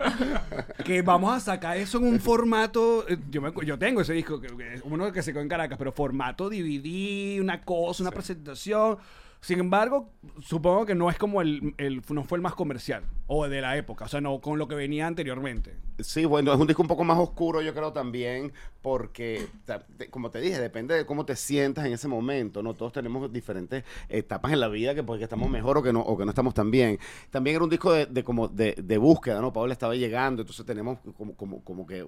[0.84, 3.04] que vamos a sacar eso en un formato.
[3.08, 5.42] eh, Yo, me acu- yo tengo ese disco, que, que es uno que se quedó
[5.42, 8.98] en Caracas, pero formato DVD, una cosa, una presentación.
[9.40, 13.46] Sin embargo, supongo que no es como el, el- no fue el más comercial o
[13.48, 15.76] de la época, o sea, no con lo que venía anteriormente.
[16.00, 19.46] Sí, bueno, es un disco un poco más oscuro, yo creo también, porque,
[20.10, 22.74] como te dije, depende de cómo te sientas en ese momento, ¿no?
[22.74, 26.16] Todos tenemos diferentes etapas en la vida que porque estamos mejor o que no, o
[26.16, 26.98] que no estamos tan bien.
[27.30, 29.52] También era un disco de, de como de, de búsqueda, ¿no?
[29.52, 32.04] Pablo estaba llegando, entonces tenemos como, como, como que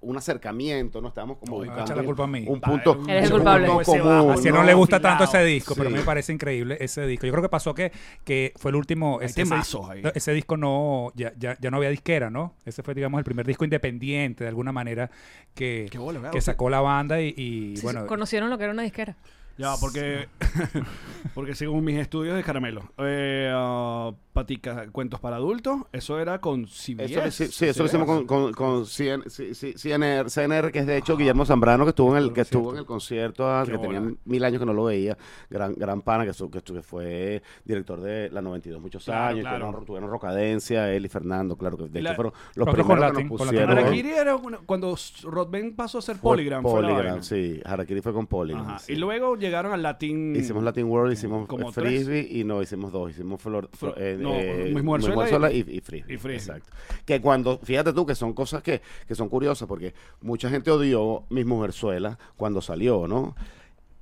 [0.00, 1.08] un acercamiento, ¿no?
[1.08, 2.44] Estábamos como buscando echa la culpa a mí.
[2.46, 3.66] un punto, Eres el un culpable.
[3.66, 4.62] punto común, bajo, Así no, ¿no?
[4.64, 6.00] le gusta tanto ese disco, pero a mí Sí.
[6.02, 7.26] me parece increíble ese disco.
[7.26, 7.90] Yo creo que pasó que,
[8.24, 9.20] que fue el último.
[9.20, 9.54] Ese, ese-
[9.90, 10.02] ahí.
[10.14, 11.10] ese disco no.
[11.16, 12.54] Ya, ya, ya no había disquera, ¿no?
[12.64, 15.10] Ese fue, digamos, el primer disco independiente, de alguna manera,
[15.54, 18.06] que, bola, que sacó la banda y, y, Sí, bueno.
[18.06, 19.16] Conocieron lo que era una disquera.
[19.56, 20.28] Ya, porque,
[21.34, 26.66] porque según mis estudios de caramelo, eh, ah, patica, cuentos para adultos, eso era con
[26.66, 27.24] CBS.
[27.26, 31.16] Eso, sí, eso lo hicimos con, con, con CN CNR, CNR, que es de hecho
[31.16, 34.44] Guillermo Zambrano, que estuvo en el, que estuvo en el concierto, ah, que tenía mil
[34.44, 35.16] años que no lo veía,
[35.50, 39.40] gran, gran pana, que, su- que, que fue director de la 92 muchos Claro, años,
[39.42, 39.58] claro.
[39.58, 42.96] Tuvieron, tuvieron Rocadencia, él y Fernando, claro, que de La- hecho fueron los primeros con
[42.96, 43.70] que Latin, nos pusieron.
[43.70, 43.88] America.
[43.88, 46.62] Harakiri era una- cuando Rodben pasó a ser Polygram.
[46.62, 48.66] Polygram, sí, Harakiri fue con Polygram.
[48.66, 48.78] Ajá.
[48.78, 48.92] sí.
[48.92, 50.36] Y luego llegaron al Latin.
[50.36, 53.10] Hicimos Latin World, hicimos Como eh, Frisbee y no, hicimos dos.
[53.10, 56.14] Hicimos Flor, Flo- eh, no, eh, Luis Mujerzuela Mujerzuela y- y, y Frisbee.
[56.14, 56.36] y Frisbee.
[56.56, 56.70] Exacto.
[57.04, 61.24] Que cuando, fíjate tú, que son cosas que, que son curiosas, porque mucha gente odió
[61.30, 63.34] Mis Mujerzuela cuando salió, ¿no?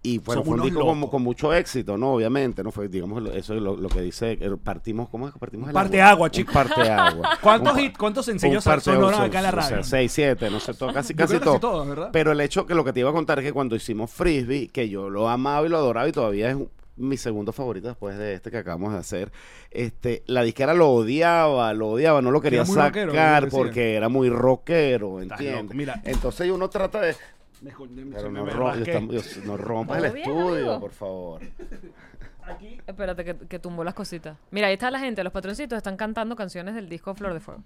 [0.03, 2.13] Y bueno, fue un disco con, con mucho éxito, ¿no?
[2.13, 2.71] Obviamente, ¿no?
[2.71, 5.75] Fue, digamos, eso es lo, lo que dice, eh, partimos, ¿cómo es que partimos el
[5.75, 6.11] Parte agua?
[6.13, 6.53] agua, Un chico.
[6.53, 7.31] parte agua.
[7.43, 9.11] ¿Cuántos Un hit- cuántos sencillos acá en la o
[9.41, 9.83] sea, radio?
[9.83, 11.85] seis, siete, no sé, todo, casi, casi todo.
[11.85, 12.11] ¿verdad?
[12.13, 14.69] Pero el hecho que lo que te iba a contar es que cuando hicimos Frisbee,
[14.69, 16.57] que yo lo amaba y lo adoraba y todavía es
[16.97, 19.33] mi segundo favorito después de este que acabamos de hacer,
[19.71, 25.21] este, la disquera lo odiaba, lo odiaba, no lo quería sacar porque era muy rockero,
[25.21, 25.77] ¿entiendes?
[25.77, 26.01] mira.
[26.05, 27.15] Entonces uno trata de...
[27.63, 27.73] Me
[28.15, 30.81] Pero no, me no rompas el estudio, amigo.
[30.81, 31.41] por favor.
[32.87, 34.37] Espérate, que, que tumbó las cositas.
[34.51, 37.63] Mira, ahí está la gente, los patroncitos están cantando canciones del disco Flor de Fuego.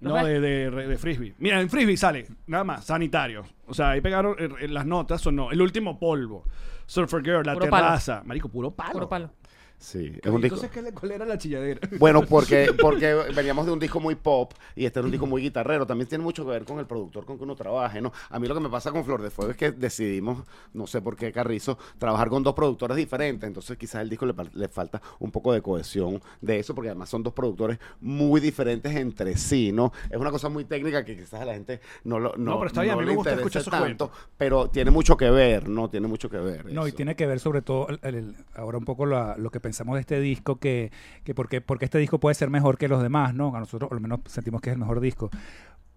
[0.00, 1.34] ¿Los No, de, de, de Frisbee.
[1.38, 3.46] Mira, en Frisbee sale, nada más, sanitarios.
[3.66, 6.44] O sea, ahí pegaron eh, las notas, sonó El último polvo,
[6.88, 7.84] Surfer Girl, La Puro palo.
[7.84, 8.22] Terraza.
[8.24, 8.92] Marico, puro palo.
[8.92, 9.30] Puro palo.
[9.78, 10.56] Sí, es un disco...
[10.56, 11.80] Entonces, ¿qué le- ¿cuál era la chilladera?
[11.98, 15.40] Bueno, porque, porque veníamos de un disco muy pop y este era un disco muy
[15.42, 15.86] guitarrero.
[15.86, 18.12] También tiene mucho que ver con el productor con que uno trabaje, ¿no?
[18.30, 20.42] A mí lo que me pasa con Flor de Fuego es que decidimos,
[20.74, 23.46] no sé por qué Carrizo, trabajar con dos productores diferentes.
[23.46, 26.88] Entonces quizás el disco le, par- le falta un poco de cohesión de eso, porque
[26.90, 29.92] además son dos productores muy diferentes entre sí, ¿no?
[30.10, 32.66] Es una cosa muy técnica que quizás a la gente no lo no, No, pero
[32.68, 35.30] está bien, a mí le me gusta interese escuchar esos tanto, pero tiene mucho que
[35.30, 35.88] ver, ¿no?
[35.88, 36.66] Tiene mucho que ver.
[36.72, 36.96] No, y eso.
[36.96, 40.00] tiene que ver sobre todo el- el- ahora un poco la- lo que pensamos de
[40.00, 40.90] este disco, que,
[41.24, 43.54] que porque, porque este disco puede ser mejor que los demás, ¿no?
[43.54, 45.30] A nosotros al menos sentimos que es el mejor disco.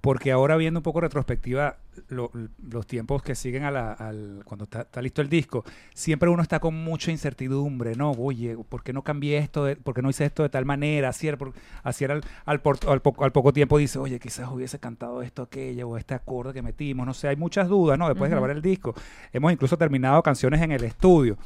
[0.01, 1.77] Porque ahora viendo un poco retrospectiva
[2.09, 2.31] lo-
[2.71, 6.41] los tiempos que siguen a la, al, cuando está, está listo el disco, siempre uno
[6.41, 8.09] está con mucha incertidumbre, ¿no?
[8.13, 9.63] Oye, ¿por qué no cambié esto?
[9.65, 11.09] De, ¿Por qué no hice esto de tal manera?
[11.09, 11.53] Así era, por-
[11.83, 15.21] así era al, al, por- al poco, al poco tiempo dice, oye, quizás hubiese cantado
[15.21, 18.07] esto, aquello, o este acorde que metimos, no sé, hay muchas dudas, ¿no?
[18.07, 18.41] Después de Ujú.
[18.41, 18.95] grabar el disco.
[19.31, 21.37] Hemos incluso terminado canciones en el estudio,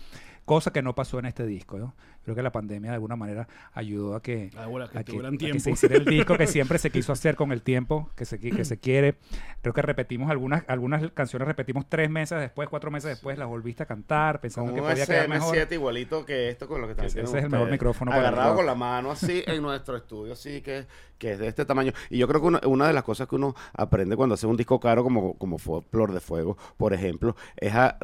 [0.45, 1.95] cosa que no pasó en este disco, ¿no?
[2.23, 5.17] Creo que la pandemia de alguna manera ayudó a que, Ah, bueno, que a que,
[5.19, 8.39] a se hiciera el disco que siempre se quiso hacer con el tiempo que se,
[8.39, 9.15] que se quiere.
[9.61, 13.83] Creo que repetimos algunas algunas canciones, repetimos tres meses después, cuatro meses después, las volviste
[13.83, 15.55] a cantar pensando Con que podía quedar mejor.
[15.55, 18.11] SM7 igualito que esto con lo que están Ese- haciendo ese es el mejor micrófono
[18.11, 20.85] Agarrado con la mano así en nuestro estudio, así que,
[21.17, 21.91] que es de este tamaño.
[22.09, 24.57] Y yo creo que una, una de las cosas que uno aprende cuando hace un
[24.57, 27.97] disco caro como, como fue Flor de Fuego, por ejemplo, es a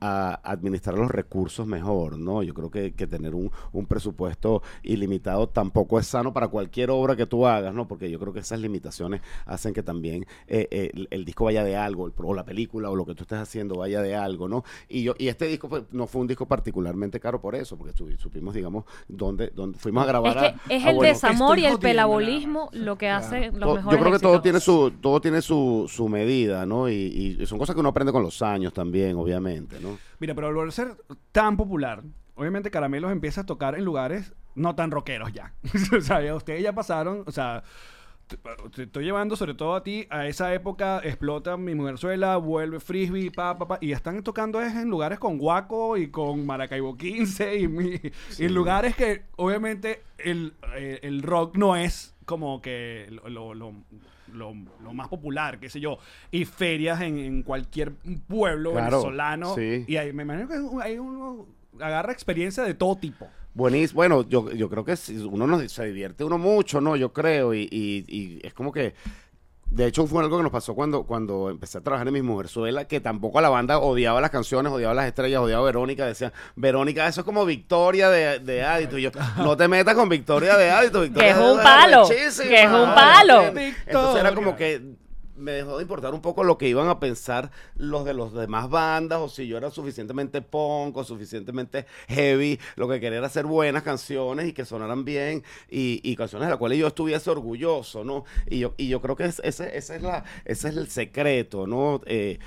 [0.00, 2.42] a administrar los recursos mejor, ¿no?
[2.42, 7.16] Yo creo que, que tener un, un presupuesto ilimitado tampoco es sano para cualquier obra
[7.16, 7.88] que tú hagas, ¿no?
[7.88, 11.64] Porque yo creo que esas limitaciones hacen que también eh, eh, el, el disco vaya
[11.64, 14.48] de algo, el- o la película o lo que tú estés haciendo vaya de algo,
[14.48, 14.64] ¿no?
[14.88, 17.92] Y yo y este disco pues, no fue un disco particularmente caro por eso, porque
[17.96, 20.36] su- supimos, digamos, dónde, dónde fuimos a grabar.
[20.36, 23.60] Es que a- es a el Buenos- desamor y el pelabolismo lo que hace los
[23.60, 24.42] todo- mejores yo creo que todo éxitos.
[24.42, 26.88] tiene su todo tiene su, su medida, ¿no?
[26.88, 29.85] Y, y son cosas que uno aprende con los años también, obviamente, ¿no?
[30.18, 30.96] Mira, pero al volver a ser
[31.32, 32.02] tan popular,
[32.34, 35.52] obviamente Caramelos empieza a tocar en lugares no tan rockeros ya.
[35.96, 37.62] o sea, ya ustedes ya pasaron, o sea,
[38.26, 43.30] te, estoy llevando sobre todo a ti a esa época, explota mi mujerzuela, vuelve frisbee,
[43.30, 47.56] pa, pa, pa, y están tocando es en lugares con Guaco y con Maracaibo 15
[47.58, 48.00] y, mi-
[48.38, 53.72] y lugares que obviamente el, eh, el rock no es como que lo, lo-
[54.32, 55.98] lo- lo- más popular, qué sé yo,
[56.30, 57.92] y ferias en, en cualquier
[58.28, 59.54] pueblo Claro, venezolano.
[59.54, 59.84] sí.
[59.88, 61.46] Y ahí, me imagino que hay uno
[61.80, 63.28] agarra experiencia de todo tipo.
[63.54, 63.96] Buenísimo.
[63.96, 64.94] Bueno, yo, yo creo que
[65.30, 66.94] uno nos, se divierte uno mucho, ¿no?
[66.96, 67.54] Yo creo.
[67.54, 68.94] Y, y- y es como que.
[69.70, 72.86] De hecho, fue algo que nos pasó cuando, cuando empecé a trabajar en mi mujerzuela,
[72.86, 76.06] que tampoco la banda odiaba las canciones, odiaba las estrellas, odiaba a Verónica.
[76.06, 78.96] Decían, Verónica, eso es como Victoria de, de Adito.
[78.96, 81.00] Y yo, no te metas con Victoria de Adito.
[81.02, 82.48] Victoria es de un palo, arrechísima".
[82.48, 83.42] que es un palo.
[83.86, 84.82] Entonces era como que
[85.36, 88.68] me dejó de importar un poco lo que iban a pensar los de los demás
[88.70, 92.58] bandas o si yo era suficientemente punk o suficientemente heavy.
[92.76, 96.50] Lo que quería era hacer buenas canciones y que sonaran bien y, y canciones de
[96.50, 98.24] las cuales yo estuviese orgulloso, ¿no?
[98.48, 101.66] Y yo, y yo creo que es- ese, ese es la, ese es el secreto,
[101.66, 102.00] ¿no?
[102.06, 102.38] Eh,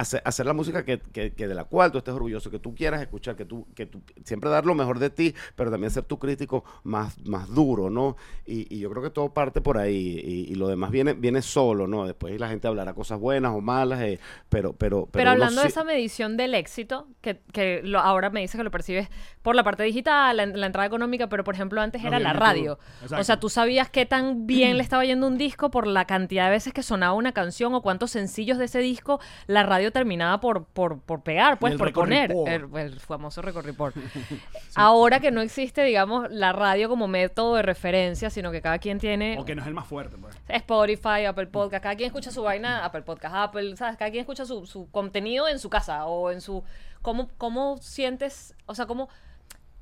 [0.00, 2.74] hacer, hacer la música que, que- que de la cual tú estés orgulloso, que tú
[2.74, 6.04] quieras escuchar, que tú, que tú siempre dar lo mejor de ti, pero también ser
[6.04, 8.16] tu crítico más, más duro, ¿no?
[8.46, 11.42] Y, y yo creo que todo parte por ahí y, y lo demás viene, viene
[11.42, 12.06] solo, ¿no?
[12.06, 15.60] Después la gente hablará cosas buenas o malas, eh, pero, pero, pero, Pero uno hablando
[15.62, 19.08] de esa medición del éxito, que, que lo- ahora me dices que lo percibes
[19.42, 22.78] por la parte digital, la, la entrada económica, pero por ejemplo antes era la radio.
[23.18, 26.44] O sea, tú sabías qué tan bien le estaba yendo un disco por la cantidad
[26.44, 30.40] de veces que sonaba una canción o cuántos sencillos de ese disco la radio terminaba
[30.40, 32.32] por, por, por pegar, pues por poner.
[32.46, 33.96] El, el famoso record report.
[34.74, 38.98] Ahora que no existe, digamos, la radio como método de referencia, sino que cada quien
[38.98, 40.36] tiene O que no es el más fuerte, pues.
[40.48, 43.96] Spotify, Apple Podcast, cada quien escucha su vaina, Apple Podcast, Apple, ¿sabes?
[43.96, 46.62] Cada quien escucha su, su contenido en su casa o en su...
[47.02, 49.08] ¿Cómo, ¿Cómo sientes, o sea, cómo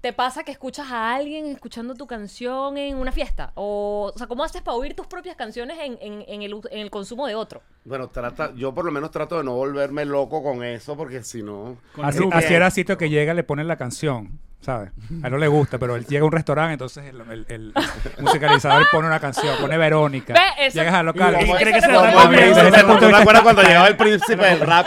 [0.01, 3.51] te pasa que escuchas a alguien escuchando tu canción en una fiesta?
[3.57, 6.79] O, o sea, ¿cómo haces para oír tus propias canciones en, en- en el, en
[6.81, 7.63] el consumo de otro?
[7.85, 11.43] Bueno, trata, yo por lo menos trato de no volverme loco con eso, porque si
[11.43, 11.77] no...
[12.03, 14.91] Así, así era sitio que llega, le ponen la canción, ¿sabes?
[15.23, 17.73] A él no le gusta, pero él llega a un restaurante, entonces el, el- el
[18.19, 20.35] musicalizador pone una canción, pone Verónica.
[20.35, 22.37] Ve, eso- Llegas al local Y y- cree que se Eso la Como está me
[22.37, 24.87] dice, desde ese punto ¿tú de te vista- acuerdas cuando llegaba el príncipe del rap?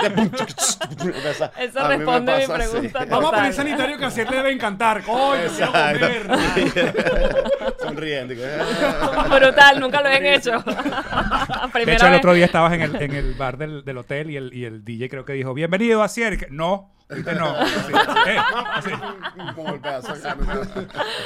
[1.25, 3.05] Esa- Eso a responde mi pregunta.
[3.05, 3.41] Vamos a Total.
[3.41, 5.01] pedir sanitario que así le debe encantar.
[5.03, 6.27] Coño, quiero comer.
[7.79, 8.33] Sonriendo.
[8.33, 8.57] y que-
[9.39, 10.51] Brutal, nunca lo habían hecho.
[10.61, 12.19] De Primera hecho, el vez.
[12.19, 14.83] otro día estabas en el, en el bar del, del hotel y el, y el
[14.83, 16.47] DJ creo que dijo, bienvenido a Cier.
[16.51, 16.91] No,
[17.37, 17.55] no.
[17.57, 17.93] Así,
[18.27, 18.37] eh,
[18.73, 18.91] así.
[19.55, 20.13] Como el pedazo.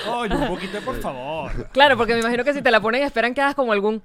[0.09, 1.69] Oye, un poquito, por favor.
[1.71, 4.01] Claro, porque me imagino que si te la ponen esperan que hagas como algún...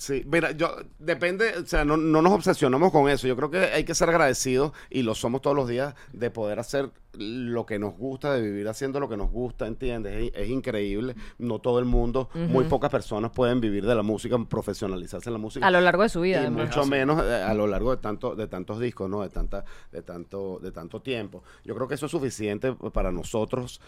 [0.00, 3.28] Sí, mira, yo depende, o sea, no, no nos obsesionamos con eso.
[3.28, 6.58] Yo creo que hay que ser agradecidos y lo somos todos los días de poder
[6.58, 10.32] hacer lo que nos gusta, de vivir haciendo lo que nos gusta, ¿entiendes?
[10.34, 11.16] Es, es increíble.
[11.36, 15.38] No todo el mundo, muy pocas personas pueden vivir de la música, profesionalizarse en la
[15.38, 15.66] música.
[15.66, 16.68] A lo largo de su vida, y además.
[16.68, 20.00] mucho menos eh, a lo largo de tanto de tantos discos no de tanta de
[20.00, 23.80] tanto de tanto tiempo yo creo que eso es suficiente para nosotros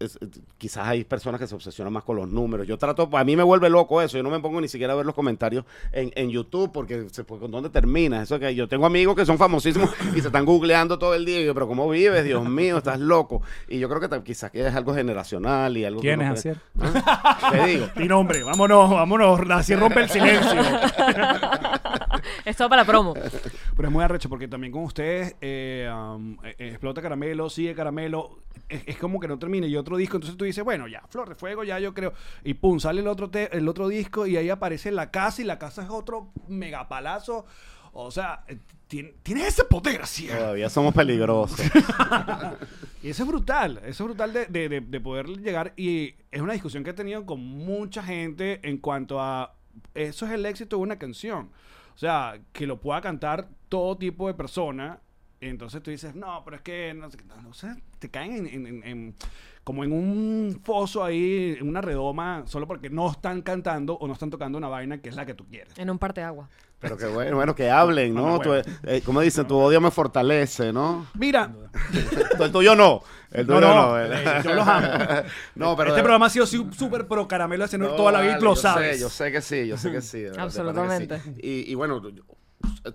[0.00, 0.18] Es-
[0.58, 3.44] quizás hay personas que se obsesionan más con los números yo trato a mí me
[3.44, 6.30] vuelve loco eso yo no me pongo ni siquiera a ver los comentarios en, en
[6.30, 9.90] YouTube porque se pues, con dónde termina eso que yo tengo amigos que son famosísimos
[10.16, 12.98] y se están googleando todo el día y yo, pero cómo vives Dios mío estás
[12.98, 16.28] loco y yo creo que quizás que es algo generacional y algo que ¿Quién es
[16.28, 16.56] cree- Asier?
[16.80, 17.50] ¿Ah?
[17.52, 19.40] te digo Mi nombre, vámonos, vámonos.
[19.50, 20.60] Así rompe el silencio.
[22.44, 23.14] Esto para promo.
[23.76, 28.38] Pero es muy arrecho porque también con ustedes eh, um, explota caramelo, sigue caramelo.
[28.68, 30.16] Es, es como que no termina y otro disco.
[30.16, 32.12] Entonces tú dices, bueno, ya, Flor de Fuego, ya yo creo.
[32.44, 35.44] Y pum, sale el otro, te- el otro disco y ahí aparece la casa y
[35.44, 37.46] la casa es otro megapalazo.
[37.92, 38.58] O sea, eh,
[38.88, 40.26] tien- tienes ese poder así.
[40.28, 41.60] todavía somos peligrosos
[43.02, 46.40] Y eso es brutal, eso es brutal de, de- de- de poder llegar y es
[46.40, 49.54] una discusión que he tenido con mucha gente en cuanto a
[49.94, 51.50] eso es el éxito de una canción.
[51.94, 55.00] O sea, que lo pueda cantar todo tipo de persona.
[55.40, 58.46] Entonces tú dices, no, pero es que no sé, qué", no sé, te caen en,
[58.46, 59.14] en- en- en-
[59.62, 64.12] como en un foso ahí, en una redoma, solo porque no están cantando o no
[64.12, 65.78] están tocando una vaina que es la que tú quieres.
[65.78, 66.48] En un parte agua.
[66.84, 68.36] Pero que bueno, bueno, que hablen, ¿no?
[68.36, 68.62] Bueno, bueno.
[68.62, 71.06] Tu- eh, como dicen, tu odio me fortalece, ¿no?
[71.14, 71.50] Mira,
[72.40, 73.02] el tuyo no.
[73.32, 73.98] El No, tuyo no, no.
[73.98, 74.86] el- eh, yo los amo.
[75.56, 78.34] no, pero este programa ha sido súper pro caramelo de No, toda la vida y
[78.34, 78.96] vale, lo yo sabes.
[78.96, 80.18] Sé, yo sé que sí, yo sé que sí.
[80.18, 80.38] que.
[80.38, 81.20] Absolutamente.
[81.42, 82.22] Y, y bueno, yo-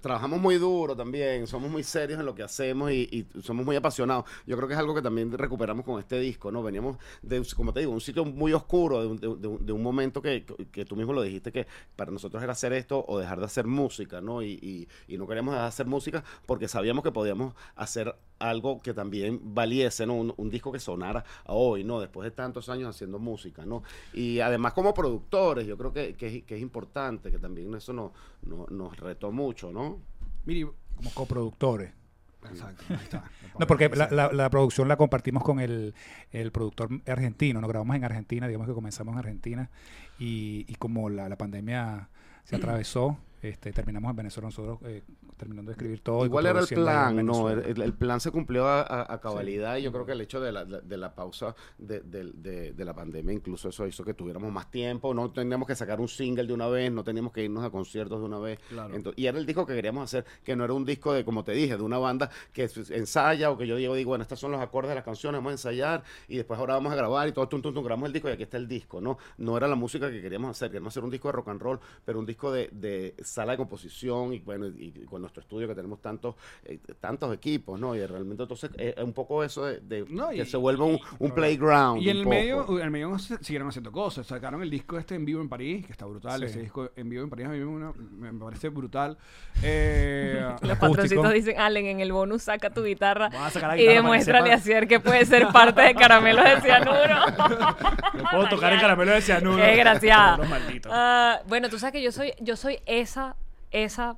[0.01, 3.75] trabajamos muy duro también, somos muy serios en lo que hacemos y, y somos muy
[3.75, 4.25] apasionados.
[4.45, 6.61] Yo creo que es algo que también recuperamos con este disco, ¿no?
[6.63, 9.83] Veníamos de, como te digo, un sitio muy oscuro, de un, de de de un
[9.83, 13.39] momento que, que tú mismo lo dijiste, que para nosotros era hacer esto o dejar
[13.39, 14.41] de hacer música, ¿no?
[14.41, 18.79] Y, y- y no queríamos dejar de hacer música porque sabíamos que podíamos hacer algo
[18.81, 20.15] que también valiese, ¿no?
[20.15, 21.99] Un, un disco que sonara hoy, ¿no?
[21.99, 23.83] Después de tantos años haciendo música, ¿no?
[24.13, 28.65] Y además como productores, yo creo que, que es importante, que también eso no, no-
[28.69, 29.99] nos retó mucho, ¿no?
[30.45, 31.91] Mire, Como coproductores.
[32.49, 33.23] exacto, ahí está.
[33.59, 35.93] No, porque la, la- la producción la compartimos con el,
[36.31, 37.59] el productor argentino.
[37.59, 39.69] Nos grabamos en Argentina, digamos que comenzamos en Argentina.
[40.17, 42.07] Y, y como la, la pandemia
[42.45, 45.03] se atravesó, este, terminamos en Venezuela nosotros eh,
[45.39, 46.25] terminando de escribir todo.
[46.25, 49.81] Igual era el plan, no, el, el plan se cumplió a, a- a cabalidad y
[49.83, 53.69] yo creo que el hecho de la, de la pausa de, de- la pandemia, incluso
[53.69, 56.91] eso hizo que tuviéramos más tiempo, no teníamos que sacar un single de una vez,
[56.91, 58.59] no teníamos que irnos a conciertos de una vez.
[58.69, 58.93] Claro.
[59.15, 61.53] Y era el disco que queríamos hacer, que no era un disco de, como te
[61.53, 64.61] dije, de una banda que ensaya o que yo digo, digo, bueno, estos son los
[64.61, 67.47] acordes de las canciones, vamos a ensayar y después ahora vamos a grabar y todo,
[67.47, 69.17] tum, tum, tum, grabamos el disco y aquí está el disco, ¿no?
[69.37, 71.79] No era la música que queríamos hacer, queríamos hacer un disco de rock and roll,
[72.03, 75.67] pero un disco de, de sala de composición y bueno, y, y con nuestro estudio
[75.67, 77.95] que tenemos tantos, eh, tantos equipos, ¿no?
[77.95, 80.83] Y realmente entonces eh, es un poco eso de, de No, que y- se vuelve
[80.83, 82.01] un, un playground.
[82.01, 82.35] Y en un el poco.
[82.35, 84.25] medio, en el medio siguieron haciendo cosas.
[84.27, 86.39] Sacaron el disco este en vivo en París, que está brutal.
[86.39, 86.45] Sí.
[86.45, 89.17] Ese disco en vivo en París a mí me, me- me parece brutal.
[89.61, 93.75] Eh, Los patroncitos dicen, Allen, en el bonus saca tu guitarra Voy a sacar la
[93.77, 94.59] y guitarra que demuéstrale a.
[94.59, 96.97] Cier que puede ser parte de Caramelos de Cianuro.
[98.13, 99.57] lo puedo tocar en caramelo de cianuro.
[99.57, 100.39] Qué desgraciada.
[100.89, 103.35] Ah, bueno, tú sabes que yo soy, yo soy esa,
[103.71, 104.17] esa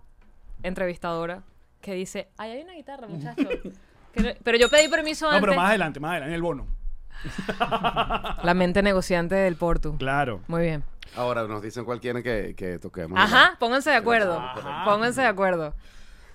[0.63, 1.43] entrevistadora
[1.81, 3.41] que dice, ay, hay una guitarra, muchacho.
[4.15, 5.41] No- Pero yo pedí permiso no, antes.
[5.49, 6.67] pero más adelante, más adelante, en el bono.
[8.43, 9.97] La mente negociante del Portu.
[9.97, 10.41] Claro.
[10.47, 10.83] Muy bien.
[11.15, 13.19] Ahora nos dicen cuál quieren que, que toquemos.
[13.19, 14.39] Ajá, pónganse de acuerdo.
[14.39, 14.83] Ajá.
[14.85, 15.75] Pónganse de acuerdo.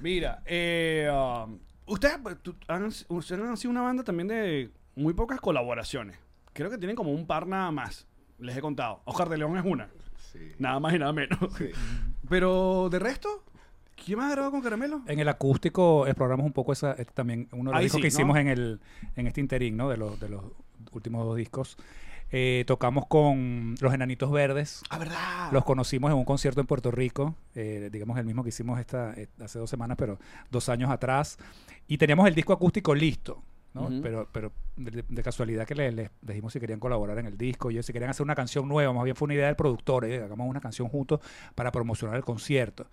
[0.00, 5.40] Mira, eh, um, ustedes tú- han, ustedes han sido una banda también de muy pocas
[5.40, 6.18] colaboraciones.
[6.52, 8.06] Creo que tienen como un par nada más.
[8.38, 9.00] Les he contado.
[9.06, 9.88] Oscar de León es una.
[10.32, 10.52] Sí.
[10.58, 11.38] Nada más y nada menos.
[11.56, 11.70] Sí.
[12.28, 13.44] Pero de resto,
[14.04, 15.02] ¿quién más ha grabado con Caramelo?
[15.06, 18.02] En el acústico exploramos un poco esa, eh, también uno de los Ahí discos sí,
[18.02, 18.14] que ¿no?
[18.14, 18.80] hicimos en el
[19.16, 19.88] en este interín, ¿no?
[19.88, 20.44] De los de los
[20.92, 21.76] últimos dos discos.
[22.32, 24.82] Eh, tocamos con los Enanitos Verdes.
[24.90, 25.52] Ah, ¿verdad?
[25.52, 29.14] Los conocimos en un concierto en Puerto Rico, eh, digamos el mismo que hicimos esta,
[29.14, 30.18] eh, hace dos semanas, pero
[30.50, 31.38] dos años atrás.
[31.86, 33.42] Y teníamos el disco acústico listo,
[33.74, 33.90] ¿no?
[34.02, 37.70] Pero, pero de, de casualidad que le- les dijimos si querían colaborar en el disco,
[37.70, 40.20] y si querían hacer una canción nueva, más bien fue una idea del productor, eh,
[40.24, 41.20] hagamos una canción juntos
[41.54, 42.88] para promocionar el concierto.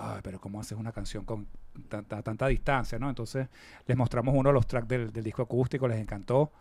[0.00, 1.46] Ay, pero ¿cómo haces una canción con
[1.88, 3.08] tanta, tanta distancia, no?
[3.08, 3.48] Entonces
[3.86, 6.52] les mostramos uno de los tracks del, del disco acústico, les encantó,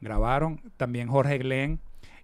[0.00, 0.60] grabaron.
[0.76, 1.80] También Jorge Glenn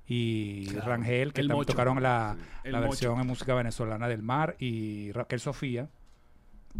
[0.07, 2.91] y Claro, Rangel, que también tocaron la, la mocho.
[2.91, 5.89] versión en música venezolana del mar, y Raquel Sofía,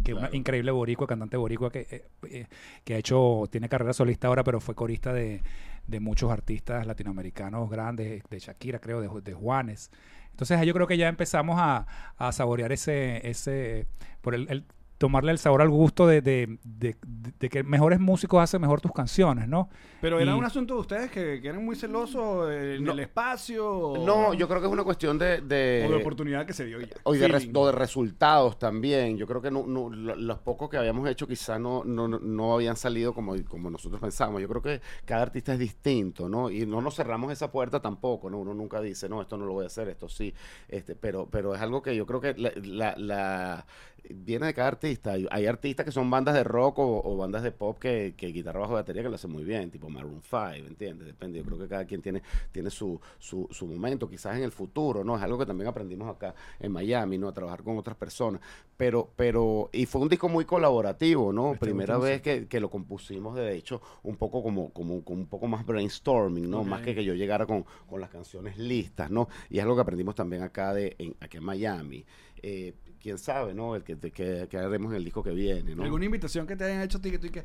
[0.03, 2.47] que es una increíble boricua, cantante boricua que, eh, eh,
[2.83, 5.41] que ha hecho, tiene carrera solista ahora, pero fue corista de,
[5.87, 9.91] de muchos artistas latinoamericanos grandes, de Shakira, creo, de Juanes.
[10.37, 13.87] Entonces yo creo que ya empezamos a, a saborear ese, ese
[14.21, 14.65] por el, el
[14.97, 16.95] tomarle el sabor al gusto de, de, de-
[17.39, 19.69] de que mejores músicos hacen mejor tus canciones, ¿no?
[20.01, 22.91] Pero era Y- un asunto de ustedes que, que eran muy celosos en No.
[22.93, 23.67] el espacio.
[23.69, 25.41] o- No, yo creo que es una cuestión de...
[25.41, 26.95] de O de oportunidad que se dio ya.
[27.03, 27.57] O de, res- Feeling.
[27.59, 29.17] o de resultados también.
[29.17, 32.53] Yo creo que no- no- lo- los pocos que habíamos hecho quizá no, no, no
[32.53, 34.41] habían salido como, como nosotros pensábamos.
[34.41, 36.49] Yo creo que cada artista es distinto, ¿no?
[36.49, 38.39] Y no nos cerramos esa puerta tampoco, ¿no?
[38.39, 40.33] Uno nunca dice, no, esto no lo voy a hacer, esto sí.
[40.67, 43.65] Este, pero, pero es algo que yo creo que la, la- la-
[44.13, 45.13] viene de cada artista.
[45.13, 48.27] Hay, hay artistas que son bandas de rock o, o bandas de pop que, que
[48.27, 51.07] guitarra bajo batería que lo hacen muy bien, tipo Maroon 5, ¿entiendes?
[51.07, 51.39] Depende.
[51.39, 55.03] Yo creo que cada quien tiene, tiene su, su, su momento, quizás en el futuro,
[55.03, 55.17] ¿no?
[55.17, 57.27] Es algo que también aprendimos acá en Miami, ¿no?
[57.27, 58.41] A trabajar con otras personas.
[58.75, 61.53] Pero, pero, y fue un disco muy colaborativo, ¿no?
[61.53, 65.27] Este Primera vez que, que lo compusimos, de hecho, un poco como, como, como un
[65.27, 66.63] poco más brainstorming, ¿no?
[66.63, 69.27] Más que que yo llegara con, con las canciones listas, ¿no?
[69.49, 72.05] Y es algo que aprendimos también acá, de, en, aquí en Miami.
[72.41, 73.75] Eh, quién sabe, ¿no?
[73.75, 75.83] El que, que, que haremos en el disco que viene, ¿no?
[75.83, 77.43] ¿Alguna invitación que te hayan hecho a ti que tú y que...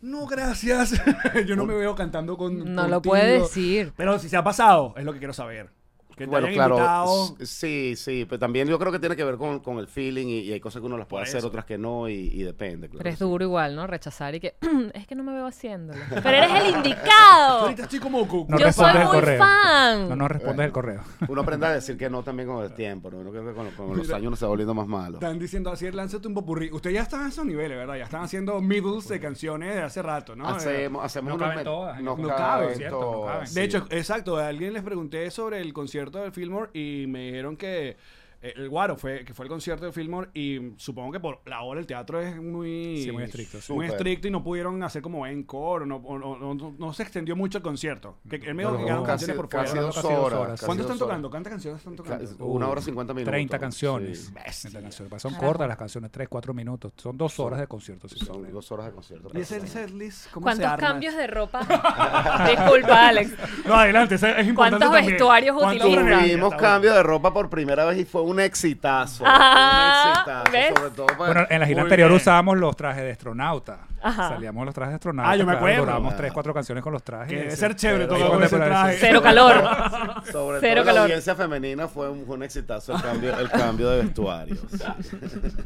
[0.00, 1.00] No, gracias.
[1.46, 3.02] Yo no me veo cantando con No lo contigo".
[3.02, 3.92] puede decir.
[3.96, 5.70] Pero si se ha pasado, es lo que quiero saber.
[6.16, 7.36] Que te Bueno, hayan claro, invitado.
[7.46, 10.38] sí, sí, pero también yo creo que tiene que ver con, con el feeling y,
[10.40, 12.88] y hay cosas que uno las puede hacer, otras que no y, y depende.
[12.88, 12.98] Claro.
[13.02, 13.24] Pero es sí.
[13.24, 13.86] duro igual, ¿no?
[13.86, 14.54] Rechazar y que
[14.94, 15.98] es que no me veo haciéndolo.
[16.10, 17.58] Pero eres el indicado.
[17.62, 19.38] Ahorita estoy como No Yo respondes soy muy correo.
[19.38, 20.08] fan.
[20.08, 21.00] No nos respondes el correo.
[21.28, 23.22] Uno aprende a decir que no también con el tiempo, ¿no?
[23.22, 25.14] Yo creo que con, con los años uno se va volviendo más malo.
[25.14, 26.70] Están diciendo así, lánzate un popurrí.
[26.72, 27.96] Ustedes ya están a esos niveles, ¿verdad?
[27.96, 30.48] Ya están haciendo middles de canciones de hace rato, ¿no?
[30.48, 32.76] Eh, Hacemos, hacemos No unos caben todas, No, no caben caben.
[32.76, 33.54] Cierto, no sí.
[33.54, 37.56] De hecho, exacto, a alguien les pregunté sobre el concierto del Fillmore y me dijeron
[37.56, 37.96] que
[38.42, 41.78] el Guaro fue que fue el concierto del Fillmore y supongo que por la hora
[41.80, 43.72] el teatro es muy Sí, muy estricto, sí.
[43.72, 47.02] muy estricto y no pudieron hacer como encore o no, o no- no- no- se
[47.04, 48.18] extendió mucho el concierto.
[48.28, 49.82] Que él me dijo que quedaron canciones por casi fuera.
[49.82, 50.38] dos Casi dos horas.
[50.40, 50.50] horas.
[50.60, 51.08] casi ¿Cuánto dos están horas.
[51.08, 51.30] tocando?
[51.30, 52.36] ¿Cuántas canciones están tocando?
[52.38, 53.30] Ca- Una hora cincuenta minutos.
[53.32, 54.18] 30 canciones.
[54.26, 54.32] Sí.
[54.32, 55.22] 30 canciones.
[55.22, 56.92] Son cortas las canciones, 3, 4 minutos.
[56.96, 58.08] Son dos horas de concierto.
[58.08, 59.30] sí, Son dos horas de concierto.
[59.34, 60.88] ¿Y ese setlist cómo se ¿Cuántos arma?
[60.88, 61.60] cambios de ropa?
[62.50, 63.32] Disculpa, Alex.
[63.64, 65.06] No, adelante, es importante ¿Cuántos también.
[65.06, 66.22] vestuarios ¿Cuántos utilizan?
[66.22, 69.24] Tuvimos cambio de ropa por primera vez y fue un exitazo.
[69.24, 70.52] Un exitazo.
[70.52, 70.72] ¿ves?
[70.76, 72.20] Sobre todo para- Bueno, en la gira Muy anterior bien.
[72.20, 73.78] usábamos los trajes de astronauta.
[74.04, 74.30] Ajá.
[74.30, 75.30] Salíamos los trajes de astronauta.
[75.30, 76.08] Ah, yo me claro, acuerdo.
[76.10, 76.16] Ah.
[76.16, 77.28] 3, 4 canciones con los trajes.
[77.28, 77.56] Que debe Sí.
[77.56, 78.96] ser chévere todo con ese traje.
[78.98, 79.62] Cero calor.
[80.32, 80.98] Sobre Cero todo la calor.
[81.02, 84.56] audiencia femenina fue un, un exitazo el cambio, el cambio de vestuario.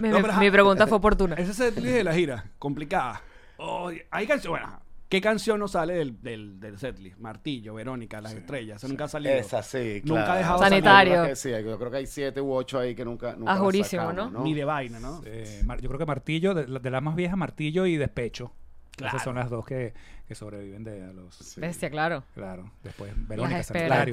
[0.00, 1.34] Mi, No, pregunta fue oportuna.
[1.36, 3.20] Ese setlist de la gira, complicada.
[3.56, 4.62] Oh, hay canciones.
[4.62, 4.81] Bueno,
[5.12, 7.18] ¿qué canción no sale del, del, del setlist?
[7.18, 8.78] Martillo, Verónica, Las Estrellas.
[8.78, 9.34] Eso nunca ha salido.
[9.34, 10.32] Esa sí, Nunca claro.
[10.32, 11.12] ha dejado Sanitario.
[11.12, 13.52] Yo creo que Sí, yo creo que hay siete u ocho ahí que nunca, nunca
[13.52, 14.42] Ah, jurísimo, sacamos, ¿no?
[14.42, 15.20] Ni de vaina, ¿no?
[15.26, 18.54] Eh, yo creo que Martillo, de, de las más viejas, Martillo y Despecho.
[19.02, 19.16] Claro.
[19.16, 19.92] Esas son las dos que,
[20.26, 21.34] que sobreviven de los.
[21.34, 21.60] Sí.
[21.60, 22.24] Bestia, claro.
[22.34, 22.70] Claro.
[22.82, 24.04] Después Verónica la,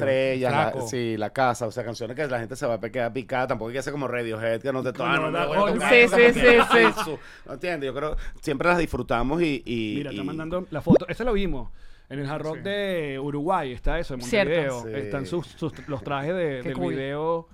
[0.49, 0.87] Flaco.
[0.87, 3.69] sí, la casa, o sea, canciones que la gente se va a quedar picada, tampoco
[3.69, 6.57] hay que hacer como Radiohead, que no te tocan, no, tocar sí, sí, sí,
[7.05, 7.11] sí.
[7.45, 7.87] ¿No entiendes?
[7.87, 9.63] Yo creo, siempre las disfrutamos y...
[9.65, 11.07] y Mira, está y- mandando la foto.
[11.07, 11.69] Ese lo vimos.
[12.09, 14.21] En el Hard Rock de Uruguay está eso, en.
[14.21, 14.81] Montevideo.
[14.83, 14.89] Sí.
[14.95, 16.93] Están sus, sus- los trajes de, Qué del cool.
[16.95, 17.47] video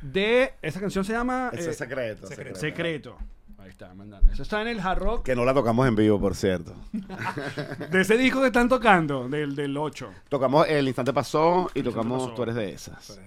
[0.00, 0.54] de...
[0.62, 1.50] Esa canción se llama...
[1.52, 2.26] Ese eh, es secreto.
[2.28, 2.58] Secreto.
[2.60, 3.18] Secreto.
[3.68, 4.32] Ahí está, mandando.
[4.32, 6.74] Eso está en el Hard Rock Que no la tocamos en vivo, por cierto.
[7.90, 10.10] de ese disco que están tocando, del, del 8.
[10.30, 12.34] Tocamos El Instante Pasó y tocamos Pasó.
[12.34, 13.20] Tú Eres de Esas.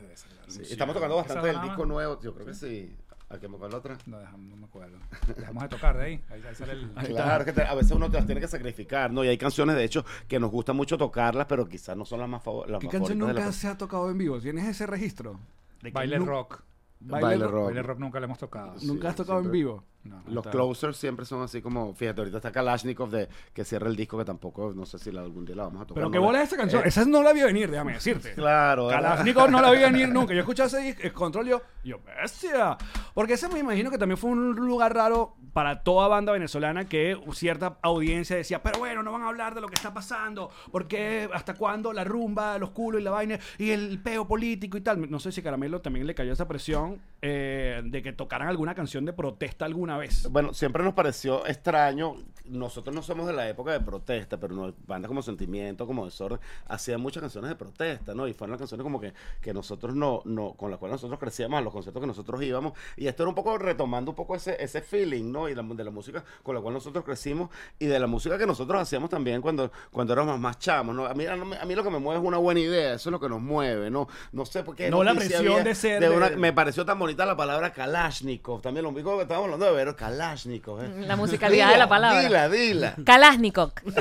[0.48, 2.96] Sí, Estamos tocando bastante ¿Esa del nada disco nuevo, yo creo que sí.
[3.30, 3.98] ¿A qué me acuerdo otra?
[4.08, 4.98] No, dejamos- no me acuerdo.
[5.38, 6.22] Dejamos de tocar de ahí.
[6.32, 6.92] Ahí, ahí sale el.
[6.98, 7.08] Ahí.
[7.08, 9.24] Claro, que te- a veces uno te las tiene que sacrificar, ¿no?
[9.24, 12.28] Y hay canciones, de hecho, que nos gusta mucho tocarlas, pero quizás no son las
[12.28, 14.40] más, favor- las ¿Qué más canción favoritas de nunca la se ha tocado en vivo?
[14.42, 15.40] ¿Tienes ese registro?
[15.84, 16.62] De Baile rock.
[17.00, 17.54] Baile, Baile rock.
[17.54, 17.66] rock.
[17.66, 18.76] Baile rock nunca le hemos tocado.
[18.84, 19.84] Nunca has tocado en vivo.
[20.04, 20.22] No.
[20.28, 20.50] Los está.
[20.52, 24.26] closers siempre son así como, fíjate, ahorita está Kalashnikov de que cierra el disco que
[24.26, 26.02] tampoco, no sé si la, algún día la vamos a tocar.
[26.02, 26.82] Pero qué la- bola esa canción.
[26.86, 28.34] Esa no la vi venir, déjame decirte.
[28.36, 28.88] Claro.
[28.88, 30.34] Kalashnikov no la vi venir nunca.
[30.34, 32.78] Yo escuché ese disco, el control yo, yo, bestia.
[33.14, 37.18] Porque ese me imagino que también fue un lugar raro para toda banda venezolana que
[37.34, 41.30] cierta audiencia decía, pero bueno, no van a hablar de lo que está pasando, porque
[41.34, 45.12] hasta cuándo la rumba, los culos y la vaina y el peo político y tal.
[45.12, 49.06] No sé si Caramelo también le cayó esa presión eh, de que tocaran alguna canción
[49.06, 50.28] de protesta alguna vez.
[50.30, 52.16] Bueno, siempre nos pareció extraño.
[52.46, 56.40] Nosotros no somos de la época de protesta, pero no, bandas como Sentimiento, como Desorden,
[56.68, 58.28] hacían muchas canciones de protesta, ¿no?
[58.28, 61.60] Y fueron las canciones como que, que nosotros no, no, con las cuales nosotros crecíamos,
[61.60, 62.74] a los conciertos que nosotros íbamos.
[62.98, 65.48] Y esto era un poco retomando un poco ese, ese feeling, ¿no?
[65.48, 68.46] Y la- de la música con la cual nosotros crecimos y de la música que
[68.48, 71.06] nosotros hacíamos también cuando, cuando éramos más chamos, ¿no?
[71.06, 73.10] A mí, a mí- a mí lo que me mueve es una buena idea, eso
[73.10, 74.08] es lo que nos mueve, ¿no?
[74.34, 74.90] No sé por qué.
[74.90, 78.62] No la presión había de ser de- una- me pareció tan bonita la palabra Kalashnikov.
[78.62, 80.82] También lo único que estábamos hablando de ver Kalashnikov.
[80.82, 81.06] ¿eh?
[81.08, 82.22] La musicalidad de la palabra.
[82.22, 82.96] Dila, dila.
[83.04, 83.72] Kalashnikov.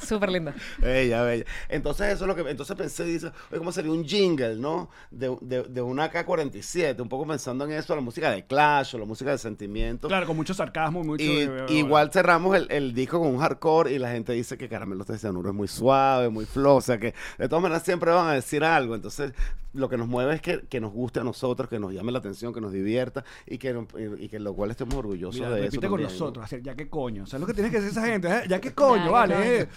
[0.00, 0.52] Súper lindo.
[0.78, 1.44] Bella, bella.
[1.68, 4.90] Entonces eso es lo que entonces pensé, dice, oye, ¿cómo sería un jingle, no?
[5.10, 8.98] De, de, de una AK-47, un poco pensando en eso, la música de Clash o
[8.98, 10.08] la música de sentimiento.
[10.08, 11.22] Claro, con mucho sarcasmo, mucho...
[11.22, 14.68] Y eh, igual cerramos el, el disco con un hardcore y la gente dice que
[14.68, 18.10] Caramelo de Cianuro es muy suave, muy flow, o sea que de todas maneras siempre
[18.10, 18.96] van a decir algo.
[18.96, 19.32] Entonces
[19.74, 22.18] lo que nos mueve es que, que nos guste a nosotros, que nos llame la
[22.18, 25.50] atención, que nos divierta y que, no- y, y que lo cual estemos orgullosos Mira,
[25.50, 25.64] de eso.
[25.66, 26.12] repite con también, ¿no?
[26.12, 27.26] nosotros, hacer ya que coño.
[27.26, 28.28] ¿Sabes lo que tiene que hacer esa gente?
[28.28, 28.42] eh?
[28.48, 29.60] Ya que coño, vale.
[29.62, 29.68] eh.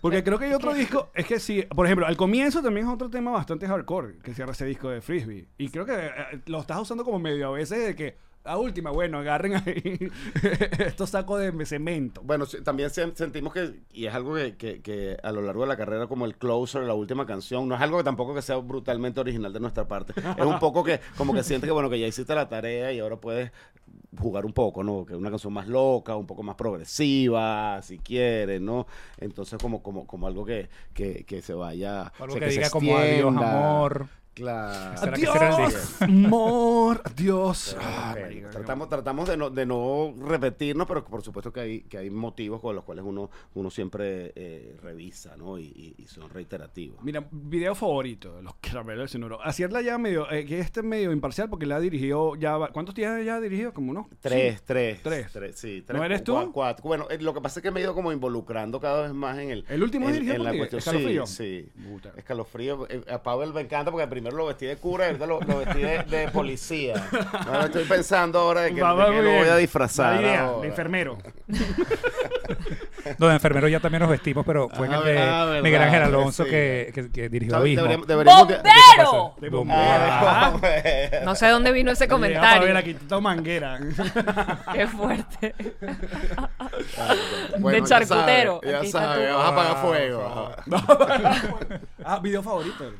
[0.00, 2.92] Porque creo que hay otro disco, es que sí, por ejemplo, al comienzo también es
[2.92, 5.46] otro tema bastante hardcore que cierra ese disco de Frisbee.
[5.58, 8.90] Y creo que eh, lo estás usando como medio a veces de que, a última,
[8.90, 10.10] bueno, agarren ahí
[10.78, 12.22] estos sacos de cemento.
[12.24, 15.68] Bueno, también sen- sentimos que, y es algo que, que- que a lo largo de
[15.68, 18.56] la carrera, como el closer, la última canción, no es algo que tampoco que sea
[18.56, 20.14] brutalmente original de nuestra parte.
[20.38, 22.98] Es un poco que, como que sientes que, bueno, que ya hiciste la tarea y
[23.00, 23.52] ahora puedes
[24.18, 25.04] jugar un poco, ¿no?
[25.06, 28.86] Que una canción más loca, un poco más progresiva, si quieres, ¿no?
[29.18, 32.10] Entonces como, como, como algo que, que, que se vaya...
[32.18, 34.08] Algo o sea, que, se diga como adiós, amor.
[34.34, 34.96] Claro.
[34.98, 37.76] ¿Será que será el Adiós, amor, adiós.
[37.80, 41.80] Ah, ok, marica, tratamos tratamos de, no, de no repetirnos, pero por supuesto que hay,
[41.82, 45.58] que hay motivos con los cuales uno, uno siempre eh, revisa, ¿no?
[45.58, 47.02] Y, y- y son reiterativos.
[47.02, 49.42] Mira, video favorito de los caramelos del cenuro.
[49.42, 52.56] Hacerla ya medio, eh, que este es medio imparcial porque la ha dirigido ya.
[52.72, 53.74] ¿Cuántos días ya ha dirigido?
[53.74, 54.08] Como uno.
[54.20, 55.30] Tres, tres, Tres.
[55.58, 55.98] sí, tres.
[55.98, 56.34] ¿No eres tú?
[56.34, 56.84] cua- Cuatro.
[56.84, 59.38] Bueno, eh, lo que pasa es que me he ido como involucrando cada vez más
[59.38, 59.64] en el.
[59.68, 60.58] ¿El último en, dirigido en por la ti?
[60.58, 60.78] cuestión.
[60.78, 61.26] ¿Escalofrío?
[61.26, 61.68] Sí.
[62.16, 62.86] Escalofrío.
[62.88, 65.58] Eh, A Pavel me encanta porque primero lo vestí de cura y ahorita lo, lo
[65.58, 66.94] vestí de, de policía.
[67.46, 70.14] Ahora estoy pensando ahora de que, Va, de va que muy lo voy a disfrazar.
[70.16, 70.60] La idea, ahora.
[70.62, 71.18] de enfermero.
[73.18, 75.62] No, de enfermero ya también nos vestimos, pero fue en Ah, el de ah, verdad,
[75.62, 76.50] Miguel Ángel Alonso sí.
[76.50, 77.56] que, que, que dirigió.
[77.56, 77.82] Abismo.
[77.82, 79.34] Deberíamos, deberíamos de- ¡Bombero!
[79.40, 81.24] De Ah, bombero.
[81.24, 82.76] No sé de dónde vino ese A ver, comentario.
[82.78, 83.80] aquí está manguera.
[84.74, 85.54] Qué fuerte.
[87.58, 88.60] Bueno, de ya charcutero.
[88.62, 90.52] Ya sabes, tu- vas a apagar fuego.
[92.04, 92.92] ah, video favorito.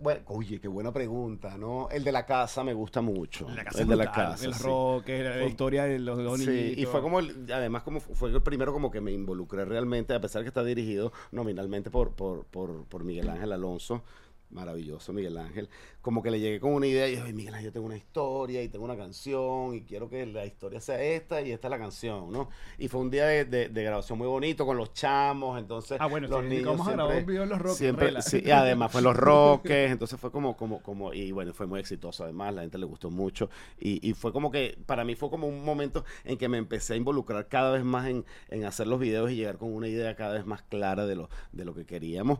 [0.00, 1.88] Bueno, oye, qué buena pregunta, ¿no?
[1.90, 3.48] El de la casa me gusta mucho.
[3.50, 4.44] La casa el de la casa.
[4.44, 4.62] El sí.
[4.64, 8.14] roque, la, Fue- historia de los dos Sí, y fue como, el- además como fu-
[8.14, 12.12] fue el primero como que me involucré realmente, a pesar que está dirigido nominalmente por,
[12.12, 14.02] por, por, por Miguel Ángel Alonso,
[14.50, 15.68] maravilloso Miguel Ángel,
[16.00, 17.96] como que le llegué con una idea y dije, "Ay, Miguel Ángel, yo tengo una
[17.96, 21.70] historia y tengo una canción y quiero que la historia sea esta y esta es
[21.70, 22.48] la canción, ¿no?
[22.78, 26.06] Y fue un día de, de- de grabación muy bonito con los chamos, entonces Ah,
[26.06, 28.42] bueno, los sí, niños vamos a grabar siempre- un video en los Roques, siempre- sí,
[28.44, 31.80] y además fue en los roques, entonces fue como, como, como, y bueno, fue muy
[31.80, 35.30] exitoso además, la gente le gustó mucho, y, y fue como que, para mí fue
[35.30, 38.86] como un momento en que me empecé a involucrar cada vez más en, en hacer
[38.86, 41.74] los videos y llegar con una idea cada vez más clara de lo, de lo
[41.74, 42.38] que queríamos.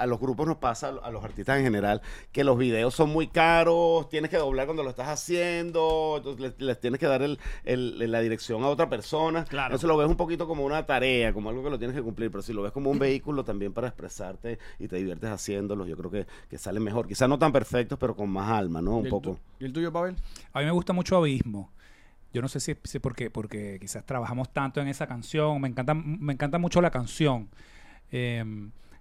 [0.00, 2.00] A los grupos nos pasa, a lo- a los artistas en general,
[2.32, 6.60] que los videos son muy caros, tienes que doblar cuando lo estás haciendo, entonces les,
[6.60, 9.44] les tienes que dar el, el- la dirección a otra persona.
[9.44, 9.68] Claro.
[9.68, 12.30] Entonces lo ves un poquito como una tarea, como algo que lo tienes que cumplir,
[12.30, 15.96] pero si lo ves como un vehículo también para expresarte y te diviertes haciéndolos, yo
[15.96, 17.06] creo que, que salen mejor.
[17.06, 18.98] Quizás no tan perfectos, pero con más alma, ¿no?
[19.00, 19.38] ¿Y Un poco.
[19.58, 20.16] ¿Y el tuyo, Pavel?
[20.52, 21.70] A mí me gusta mucho Abismo.
[22.32, 25.60] Yo no sé si es porque, porque quizás trabajamos tanto en esa canción.
[25.60, 27.48] Me encanta, me encanta mucho la canción.
[28.12, 28.44] Eh,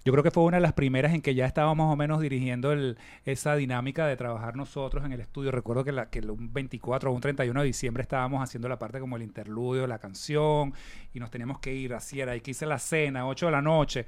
[0.06, 2.22] yo creo que fue una de las primeras en que ya estábamos más o menos
[2.22, 5.52] dirigiendo el- esa dinámica de trabajar nosotros en el estudio.
[5.52, 9.00] Recuerdo que, la, que un 24 o un 31 de diciembre estábamos haciendo la parte
[9.00, 10.74] como el interludio, la canción,
[11.14, 13.62] y nos teníamos que ir, así era, y que hice la cena, 8 de la
[13.62, 14.06] noche.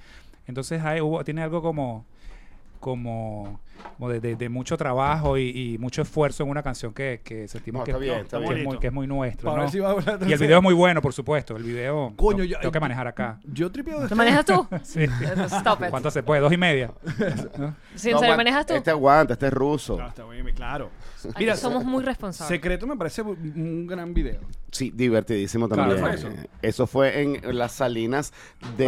[0.48, 2.06] Entonces ahí hubo, tiene algo como
[2.82, 3.62] como,
[3.98, 7.48] como de, de- de mucho trabajo y, y mucho esfuerzo en una canción que, que
[7.48, 9.56] sentimos No, que, bien, es muy, que es muy nuestro.
[10.28, 11.56] Y el video es muy bueno, por supuesto.
[11.56, 13.40] El video Coño, tengo, yo- tengo que manejar acá.
[13.46, 14.68] Yo tripeo de ¿Te manejas tú?
[14.84, 15.04] Sí.
[15.04, 15.90] Stop it.
[15.90, 16.42] ¿Cuánto se puede?
[16.42, 16.92] ¿Dos y media?
[17.58, 17.76] ¿No?
[17.96, 18.74] Sí, ¿En No, serio aguanta, manejas tú?
[18.74, 20.00] Este aguanta, este es ruso.
[20.06, 20.90] Está bien, claro.
[21.38, 22.48] Mira, somos muy responsables.
[22.56, 24.42] Secreto me parece un gran video.
[24.72, 26.18] Sí, divertidísimo Claro, también.
[26.20, 28.32] fue Eh, eso fue en las salinas
[28.78, 28.86] de...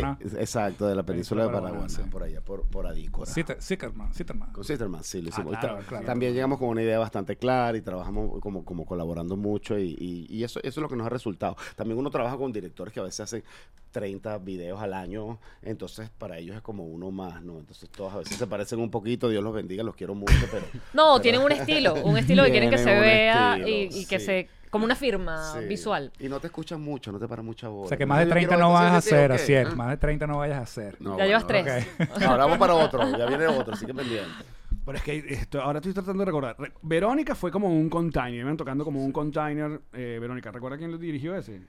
[0.00, 0.40] Para- Paraguaná.
[0.40, 2.00] Exacto, de la península de sí.
[2.10, 3.30] por allá, por, por Adícora.
[3.30, 4.52] Sitter- Sitterman, Sitterman.
[4.52, 5.54] Con Sisterman, sí, lo hicimos.
[5.56, 6.06] Ah, claro, tra- claro.
[6.06, 10.26] También llegamos con una idea bastante clara y trabajamos como, como colaborando mucho y, y-
[10.30, 11.56] y eso, eso es lo que nos ha resultado.
[11.76, 13.44] También uno trabaja con directores que a veces hacen
[13.90, 17.58] 30 videos al año, entonces para ellos es como uno más, ¿no?
[17.58, 20.64] Entonces todos a veces se parecen un poquito, Dios los bendiga, los quiero mucho, pero...
[20.92, 24.06] No, pero- tienen un estilo, un estilo que quieren que se vea estilo, y, y
[24.06, 24.24] que sí.
[24.26, 25.64] se como una firma Sí.
[25.66, 26.12] visual.
[26.20, 27.86] Y no te escuchan mucho, no te para mucha voz.
[27.86, 29.74] O sea que más de 30 no vayas a hacer, así es.
[29.74, 30.96] Más de 30 no vayas a hacer.
[31.00, 31.86] No, Ya llevas tres.
[32.10, 32.22] Ok.
[32.22, 34.28] Ahora vamos para otro, ya viene otro, así que pendiente.
[34.84, 36.56] Pero es que esto, ahora estoy tratando de recordar.
[36.58, 39.80] Re- Verónica fue como un container, iban tocando como un container.
[39.92, 41.60] Eh, Verónica, ¿recuerda quién lo dirigió ese?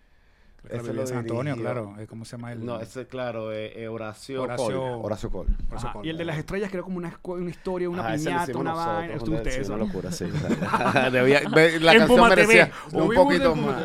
[0.64, 1.96] Vive en San Antonio, claro.
[2.00, 2.66] Eh, ¿Cómo se llama el...?
[2.66, 5.02] No, ese claro, eh, eh, Horacio, Horacio- Col.
[5.06, 6.06] Horacio Col.
[6.06, 9.14] Y el de las estrellas creo como una, una historia, una Ah, piñata, una vaina.
[9.16, 9.68] Esto una- ustedes.
[9.70, 10.26] una locura, sí.
[11.12, 11.42] Debía-
[11.80, 13.76] la En canción merecía un poquito más.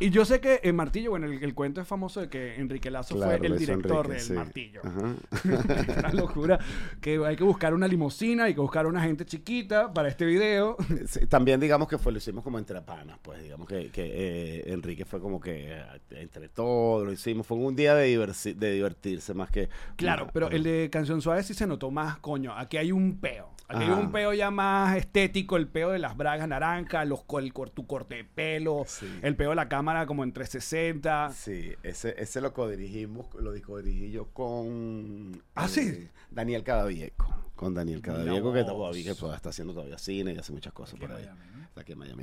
[0.00, 2.90] Y yo sé que en Martillo, bueno, el, el cuento es famoso de que Enrique
[2.90, 4.32] Lazo Claro, fue el director Enrique, del sí.
[4.32, 4.80] Martillo.
[4.82, 5.14] Ajá.
[5.98, 6.58] Una locura.
[7.00, 10.76] Que hay que buscar una limusina, hay que buscar una gente chiquita para este video.
[11.06, 14.72] Sí, también digamos que fue, lo hicimos como entre panas, pues digamos que, que eh,
[14.72, 15.82] Enrique fue como que eh,
[16.12, 19.68] entre todos lo hicimos, fue un día de, diversi- de divertirse más que...
[19.96, 22.54] Claro, más- pero el de Canción Suave sí se notó más, coño.
[22.56, 23.50] Aquí hay un peo.
[23.68, 24.00] Aquí hay Ajá.
[24.00, 28.16] un peo ya más estético, el peo de las bragas naranjas, los, el, tu corte
[28.16, 29.06] de pelo, Sí.
[29.22, 31.32] el peo de la cámara como en 360.
[31.34, 35.42] Sí, ese, ese lo codirigimos, lo codirigí yo con...
[35.54, 36.08] Ah, sí.
[36.30, 37.34] Daniel Cadavieco.
[37.56, 41.06] Con Daniel Cadavieco, que todavía que está haciendo todavía cine y hace muchas cosas Aquí
[41.06, 41.24] por ahí.
[41.24, 41.40] Miami,
[41.74, 41.80] ¿no?
[41.80, 42.22] Aquí en Miami.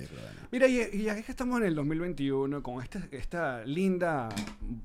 [0.52, 4.30] Mira, y, y ya es que estamos en el 2021 con este- esta linda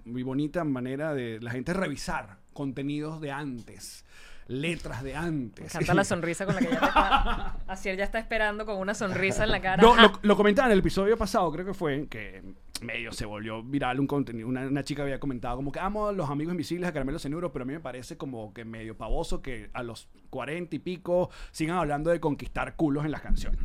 [0.04, 4.04] y bonita manera de la gente revisar contenidos de antes.
[4.46, 5.74] Letras de Me antes.
[5.74, 7.56] encanta la sonrisa con la que ella está.
[7.68, 9.82] Asier ya está esperando con una sonrisa en la cara.
[9.82, 12.42] No, lo, lo comentaba en el episodio pasado, creo que fue, que
[12.82, 14.48] medio se volvió viral un contenido.
[14.48, 17.52] Una, una chica había comentado como que amo a los amigos invisibles de Caramelo Cenuro,
[17.52, 21.30] pero a mí me parece como que medio pavoso que a los 40 y pico
[21.50, 23.60] sigan hablando de conquistar culos en las canciones.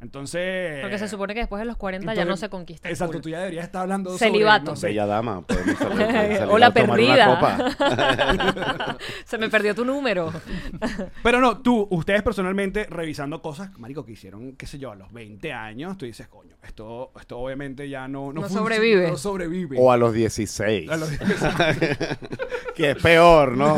[0.00, 0.80] Entonces.
[0.82, 2.88] Porque se supone que después de los 40 ya no se conquista.
[2.88, 3.22] Exacto, culo.
[3.22, 4.66] tú ya deberías estar hablando Celibato.
[4.66, 4.70] sobre.
[4.72, 7.26] no sé, Bella dama, salir, salir Hola, una perdida.
[7.34, 8.96] copa.
[9.24, 10.32] Se me perdió tu número.
[11.22, 15.12] Pero no, tú, ustedes personalmente revisando cosas, marico, que hicieron, qué sé yo, a los
[15.12, 19.08] 20 años, tú dices, coño, esto, esto obviamente ya no, no, sobrevive.
[19.08, 19.76] No sobrevive.
[19.80, 20.90] O a los 16.
[20.90, 21.10] A los-
[22.74, 23.74] que es peor, ¿no?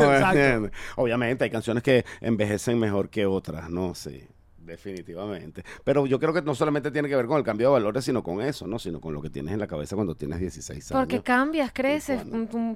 [0.97, 3.95] Obviamente hay canciones que envejecen mejor que otras, ¿no?
[3.95, 4.27] Sí,
[4.69, 5.63] Definitivamente.
[5.83, 8.21] Pero yo creo que no solamente tiene que ver con el cambio de valores, sino
[8.21, 8.77] con eso, ¿no?
[8.77, 11.01] Sino con lo que tienes en la cabeza cuando tienes 16 años.
[11.01, 12.21] Porque cambias, creces,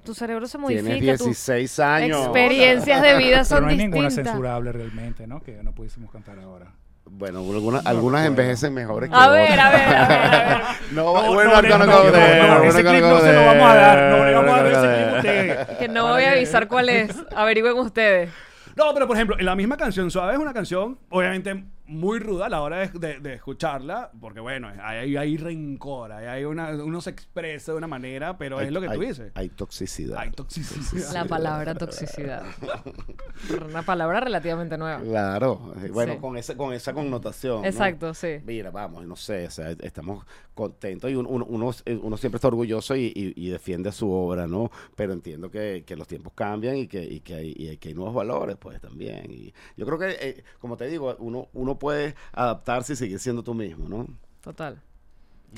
[0.04, 0.90] tu, cerebro se modifica.
[0.90, 2.24] Tienes 16 años.
[2.24, 5.42] Experiencias de vida son Pero no hay ninguna censurable realmente, ¿no?
[5.42, 6.74] Que no pudiésemos cantar ahora.
[7.06, 9.50] Bueno, algunas, no, algunas no, envejecen mejores que a otras.
[9.50, 10.62] Ver, a ver, a ver, a ver.
[10.94, 14.12] No, no, bueno, no, no, no, no, ese clip no se lo vamos a dar.
[14.12, 15.78] No le vamos a dar ese clip.
[15.80, 17.16] Que no voy a avisar cuál es.
[17.36, 18.32] Averigüen ustedes.
[18.76, 22.46] No, pero por ejemplo, en la misma canción suave es una canción, obviamente muy ruda
[22.46, 26.70] a la hora de, de- de escucharla, porque bueno, hay, hay rencor, hay, hay una,
[26.84, 29.32] uno se expresa de una manera, pero es lo que tú hay- dices.
[29.36, 30.18] Hay toxicidad.
[30.18, 31.12] Hay toxicidad.
[31.14, 32.44] La palabra toxicidad.
[33.66, 35.02] Una palabra relativamente nueva.
[35.02, 36.20] Claro, eh, bueno, Sí.
[36.20, 37.62] con, esa, con esa connotación.
[37.62, 37.68] ¿no?
[37.68, 38.40] Exacto, sí.
[38.46, 42.38] Mira, vamos, no sé, o sea, estamos contentos y uno, uno, uno, eh, uno siempre
[42.38, 44.72] está orgulloso y, y- y defiende su obra, ¿no?
[44.96, 47.94] Pero entiendo que, que los tiempos cambian y que, y que, hay, y que hay
[47.96, 49.32] nuevos valores, pues también.
[49.32, 53.44] Y yo creo que, eh, como te digo, uno, uno puede adaptarse y seguir siendo
[53.44, 54.08] tú mismo, ¿no?
[54.42, 54.82] Total.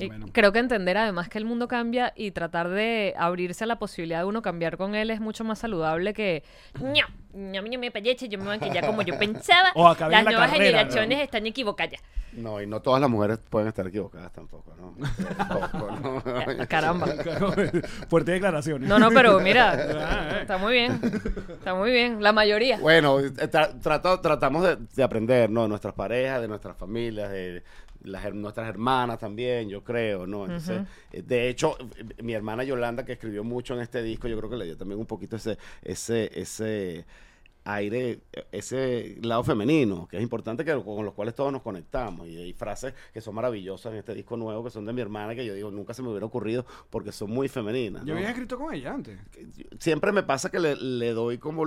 [0.06, 0.26] Bueno.
[0.32, 4.18] creo que entender además que el mundo cambia y tratar de abrirse a la posibilidad
[4.20, 6.42] de uno cambiar con él es mucho más saludable que
[6.80, 9.70] "Ño, ño, ño, me payeche, yo me voy a quedar como yo pensaba.
[9.74, 12.00] O Las la nuevas carrera, generaciones están equivocadas.
[12.32, 14.94] No, y no todas las mujeres pueden estar equivocadas tampoco, ¿no?
[15.38, 16.52] Tampoco, ¿no?
[16.52, 17.06] Ya, Caramba.
[18.10, 18.86] Fuerte declaraciones.
[18.86, 20.38] No, no, pero Ah, mira, eh.
[20.42, 21.00] está muy bien.
[21.48, 22.22] Está muy bien.
[22.22, 22.78] La mayoría.
[22.78, 25.62] Bueno, eh, tra- trato- tratamos de, de aprender, ¿no?
[25.62, 27.62] De nuestras parejas, de nuestras familias, de
[28.06, 30.44] las, nuestras hermanas también, yo creo, ¿no?
[30.44, 30.82] Entonces,
[31.12, 31.76] eh, de hecho,
[32.22, 34.98] mi hermana Yolanda, que escribió mucho en este disco, yo creo que le dio también
[34.98, 37.04] un poquito ese, ese, ese
[37.66, 38.20] aire,
[38.52, 42.28] ese lado femenino, que es importante que con los cuales todos nos conectamos.
[42.28, 45.34] Y hay frases que son maravillosas en este disco nuevo, que son de mi hermana,
[45.34, 48.04] que yo digo, nunca se me hubiera ocurrido porque son muy femeninas.
[48.04, 49.18] Yo había escrito con ella antes.
[49.78, 51.64] siempre me pasa que le, le doy como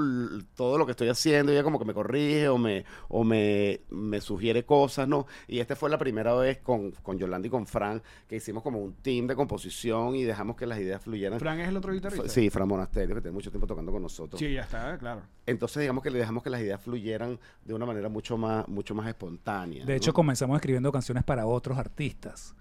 [0.56, 3.82] todo lo que estoy haciendo y ella como que me corrige o me o me,
[3.90, 5.28] me sugiere cosas, ¿no?
[5.48, 8.80] Y esta fue la primera vez con, con Yolanda y con Fran que hicimos como
[8.80, 11.40] un team de composición y dejamos que las ideas fluyeran.
[11.40, 12.30] Fran es el otro guitarrista.
[12.30, 14.40] Sí, Fran Monasterio, que tiene mucho tiempo tocando con nosotros.
[14.40, 15.22] Sí, ya está, claro.
[15.46, 18.94] Entonces digamos que le dejamos que las ideas fluyeran de una manera mucho más, mucho
[18.94, 19.84] más espontánea.
[19.86, 19.98] De ¿no?
[19.98, 22.54] hecho, comenzamos escribiendo canciones para otros artistas.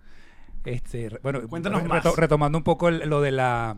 [0.64, 2.03] Este, bueno, Cuéntanos re- más.
[2.03, 3.76] reto- retomando un poco el- lo de la,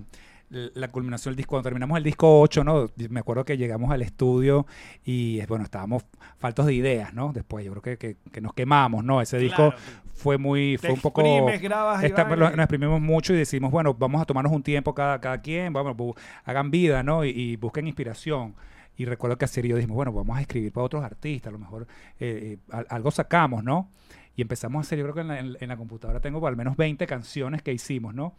[0.50, 1.50] la culminación del disco.
[1.50, 2.88] Cuando terminamos el disco 8, ¿no?
[3.08, 4.66] Me acuerdo que llegamos al estudio
[5.04, 6.04] y, bueno, estábamos
[6.38, 7.32] faltos de ideas, ¿no?
[7.32, 9.20] Después yo creo que, que- que nos quemamos, ¿no?
[9.20, 9.76] Ese disco Claro.
[10.14, 11.22] fue muy, Te fue un poco...
[11.22, 14.94] exprimes, grabas y lo- nos exprimimos mucho y decimos, bueno, vamos a tomarnos un tiempo
[14.94, 15.96] cada, cada quien, vamos,
[16.44, 17.24] hagan vida, ¿no?
[17.24, 18.54] Y, y busquen inspiración.
[19.00, 21.58] Y recuerdo que y yo dijimos, bueno, vamos a escribir para otros artistas, a lo
[21.58, 21.86] mejor
[22.18, 23.88] eh, eh, al- algo sacamos, ¿no?
[24.36, 26.76] Y empezamos a hacer, yo creo que en la, en- la computadora tengo al menos
[26.76, 28.34] 20 canciones que hicimos, ¿no?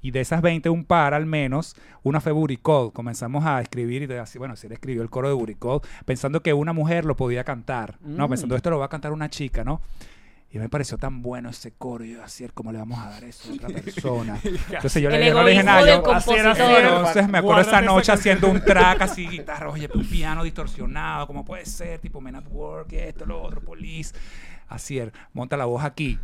[0.00, 2.92] Y de esas 20, un par al menos, una fue Buricol.
[2.92, 6.52] Comenzamos a escribir y de así, bueno, Asier escribió el coro de Buricol, pensando que
[6.52, 8.28] una mujer lo podía cantar, ¿no?
[8.28, 8.30] Mm.
[8.30, 9.80] Pensando esto lo va a cantar una chica, ¿no?
[10.50, 12.04] Y me pareció tan bueno ese coro.
[12.04, 14.38] Y yo, Asier, ¿cómo le vamos a dar eso a otra persona?
[14.70, 15.86] Entonces yo le, yo no le dije nada.
[15.86, 16.56] yo- compositor.
[16.56, 21.44] entonces me acuerdo esa noche haciendo un track así, guitarra, oye, un piano distorsionado, ¿cómo
[21.44, 21.98] puede ser?
[21.98, 24.14] Tipo Men at Work, esto, lo otro, Police.
[24.68, 25.00] Así,
[25.32, 26.18] monta la voz aquí.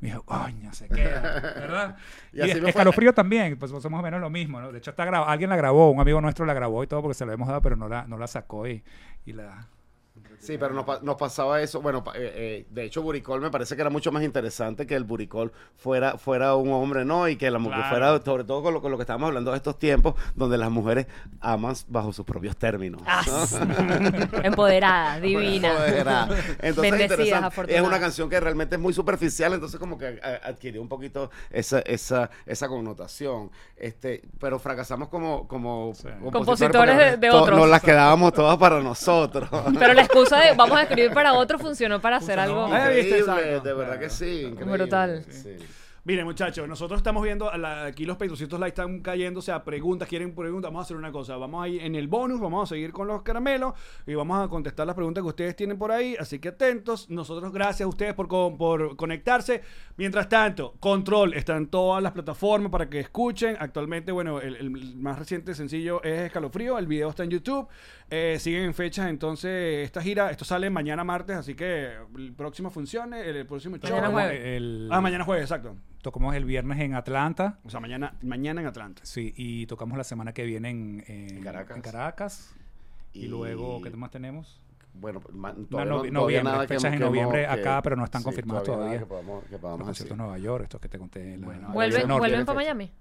[0.00, 1.96] Me dijo, coño, se queda, ¿verdad?
[2.32, 2.68] Y Y, así fue.
[2.70, 4.70] escalofrío también, pues somos más o menos lo mismo, ¿no?
[4.70, 7.14] De hecho, está grabado, alguien la grabó, un amigo nuestro la grabó y todo porque
[7.14, 8.82] se la hemos dado, pero no la, no la sacó y,
[9.24, 9.66] y la...
[10.38, 11.80] Sí, pero nos, pa- nos pasaba eso.
[11.80, 14.94] Bueno, pa- eh, eh, de hecho, Buricol me parece que era mucho más interesante que
[14.94, 17.26] el Buricol fuera, fuera un hombre, ¿no?
[17.28, 17.90] Y que la mujer Claro.
[18.18, 20.70] fuera, sobre todo con lo, con lo que estábamos hablando de estos tiempos, donde las
[20.70, 21.06] mujeres
[21.40, 23.00] aman bajo sus propios términos.
[23.06, 24.42] Ah, ¿no?
[24.44, 25.70] Empoderada, divina.
[25.70, 26.28] Empoderada.
[26.60, 30.82] Entonces, es Bendecidas, una canción que realmente es muy superficial, entonces como que a- adquirió
[30.82, 33.50] un poquito esa, esa, esa connotación.
[33.76, 35.92] Este, pero fracasamos como, como
[36.30, 37.58] Compositores de- de otros.
[37.58, 39.48] Nos las quedábamos todas para nosotros.
[39.78, 42.68] Pero la excusa de vamos a escribir para otro funcionó para hacer algo.
[42.74, 43.60] Eh, Exacto.
[43.60, 44.42] de verdad que sí.
[44.42, 44.72] increíble.
[44.78, 45.24] Brutal.
[45.28, 45.56] Sí.
[46.06, 49.64] Miren, muchachos, nosotros estamos viendo a la- aquí los petrocitos likes están cayendo, o sea,
[49.64, 52.70] preguntas, quieren preguntas, vamos a hacer una cosa, vamos a ir en el bonus, vamos
[52.70, 53.72] a seguir con los caramelos
[54.06, 57.50] y vamos a contestar las preguntas que ustedes tienen por ahí, así que atentos, nosotros
[57.54, 59.62] gracias a ustedes por, por conectarse.
[59.96, 63.56] Mientras tanto, Control está en todas las plataformas para que escuchen.
[63.58, 67.66] Actualmente, bueno, el, el más reciente sencillo es Escalofrío, el video está en YouTube,
[68.10, 72.68] Eh, siguen en fechas, entonces esta gira, esto sale mañana martes, así que el próximo
[72.70, 73.88] funcione, el, el próximo show.
[73.88, 74.40] Mañana jueves.
[74.44, 75.74] el- Ah, mañana jueves, exacto.
[76.04, 77.58] Tocamos el viernes en Atlanta.
[77.64, 79.00] O sea, mañana, mañana en Atlanta.
[79.06, 81.76] Sí, y tocamos la semana que viene en, en- En Caracas.
[81.78, 82.54] en Caracas.
[83.14, 84.60] Y, Y- luego, ¿qué más tenemos?
[84.92, 88.04] Bueno, No, todavía no- todavía noviembre, nada fechas en que noviembre acá, que- pero no
[88.04, 88.98] están sí, confirmadas nada todavía.
[88.98, 90.12] Que podamos, que Los podamos conciertos decir.
[90.12, 91.36] en Nueva York, estos que te conté.
[91.38, 92.08] la- Bueno, la- ¿Vuelven.
[92.18, 92.56] ¿vuelven para.
[92.58, 92.92] Miami?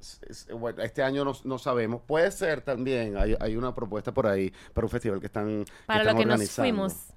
[0.81, 2.01] Este año no, no sabemos.
[2.07, 3.17] Puede ser también.
[3.17, 6.25] Hay, hay una propuesta por ahí para un festival que están Para están lo que
[6.25, 7.09] nos fuimos.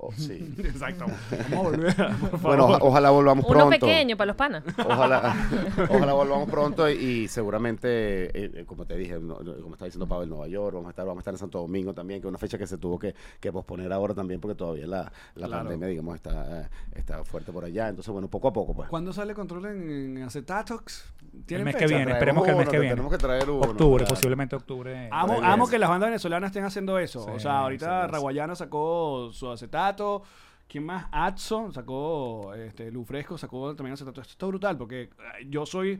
[0.00, 0.54] Oh, sí.
[0.58, 1.06] Exacto.
[1.50, 2.40] Vamos a volver, por favor.
[2.40, 3.70] bueno, oja- ojalá volvamos Uno pronto.
[3.70, 4.62] pequeño para los panas.
[4.78, 5.34] Ojalá,
[5.90, 9.86] ojalá volvamos pronto y, y seguramente, eh, eh, como te dije, no- no, como está
[9.86, 12.20] diciendo Pablo, en Nueva York, vamos a estar, vamos a estar en Santo Domingo también,
[12.20, 15.12] que es una fecha que se tuvo que, que posponer ahora también porque todavía la,
[15.34, 15.64] la Claro.
[15.64, 17.88] pandemia, digamos, está, eh, está fuerte por allá.
[17.88, 18.88] Entonces, bueno, poco a poco, pues.
[18.88, 21.04] ¿Cuándo sale Control en, en Acetatox?
[21.32, 22.94] El ¿Tienen mes que viene, Traemos esperemos que el mes uno, que viene.
[22.94, 24.14] tenemos que traer uno, Octubre, claro.
[24.14, 25.08] posiblemente octubre.
[25.10, 27.24] Amo, amo que las bandas venezolanas estén haciendo eso.
[27.24, 30.22] Sí, o sea, ahorita sí, Raguayana sacó su acetato.
[30.68, 31.06] ¿Quién más?
[31.10, 34.20] Atso sacó, este, Lufresco sacó también acetato.
[34.20, 35.10] Esto está brutal porque eh,
[35.48, 35.98] yo soy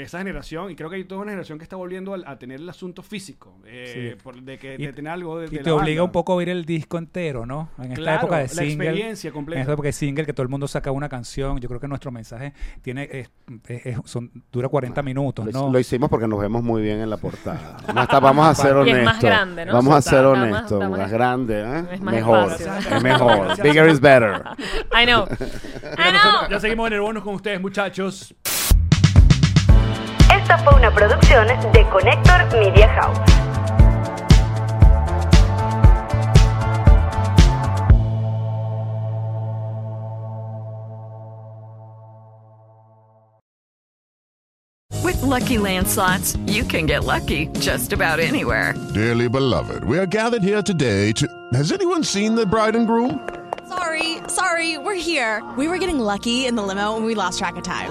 [0.00, 2.38] de esa generación y creo que hay toda una generación que está volviendo a, a
[2.38, 3.58] tener el asunto físico.
[3.66, 4.22] eh, Sí.
[4.22, 6.04] por- de que Y- de tener algo de, Y de te la obliga banda.
[6.04, 7.70] un poco a oír el disco entero, ¿no?
[7.78, 8.72] En esta Claro, época de la single.
[8.86, 9.58] experiencia completa.
[9.58, 11.58] En esta época de single, que todo el mundo saca una canción.
[11.58, 13.30] Yo creo que nuestro mensaje tiene es-
[13.68, 15.70] es- es- son, dura 40 minutos, Lo, ¿no?
[15.72, 17.76] lo hicimos porque nos vemos muy bien en la portada.
[17.94, 18.98] No está- vamos a ser honestos.
[19.00, 19.72] es más grande, ¿no?
[19.72, 20.80] Vamos a ser honestos.
[20.80, 21.84] más- más, grande, ¿eh?
[21.92, 22.52] es más mejor.
[22.52, 23.56] Es mejor.
[23.62, 24.42] Bigger is better.
[24.92, 25.24] I know.
[25.26, 26.50] I know.
[26.50, 28.34] Ya seguimos en el bonus con ustedes, muchachos.
[30.36, 33.18] Esta fue una producción de Connector Media House.
[45.02, 48.74] With Lucky Land slots, you can get lucky just about anywhere.
[48.92, 51.26] Dearly beloved, we are gathered here today to.
[51.54, 53.26] Has anyone seen the bride and groom?
[53.68, 55.42] Sorry, sorry, we're here.
[55.56, 57.90] We were getting lucky in the limo and we lost track of time.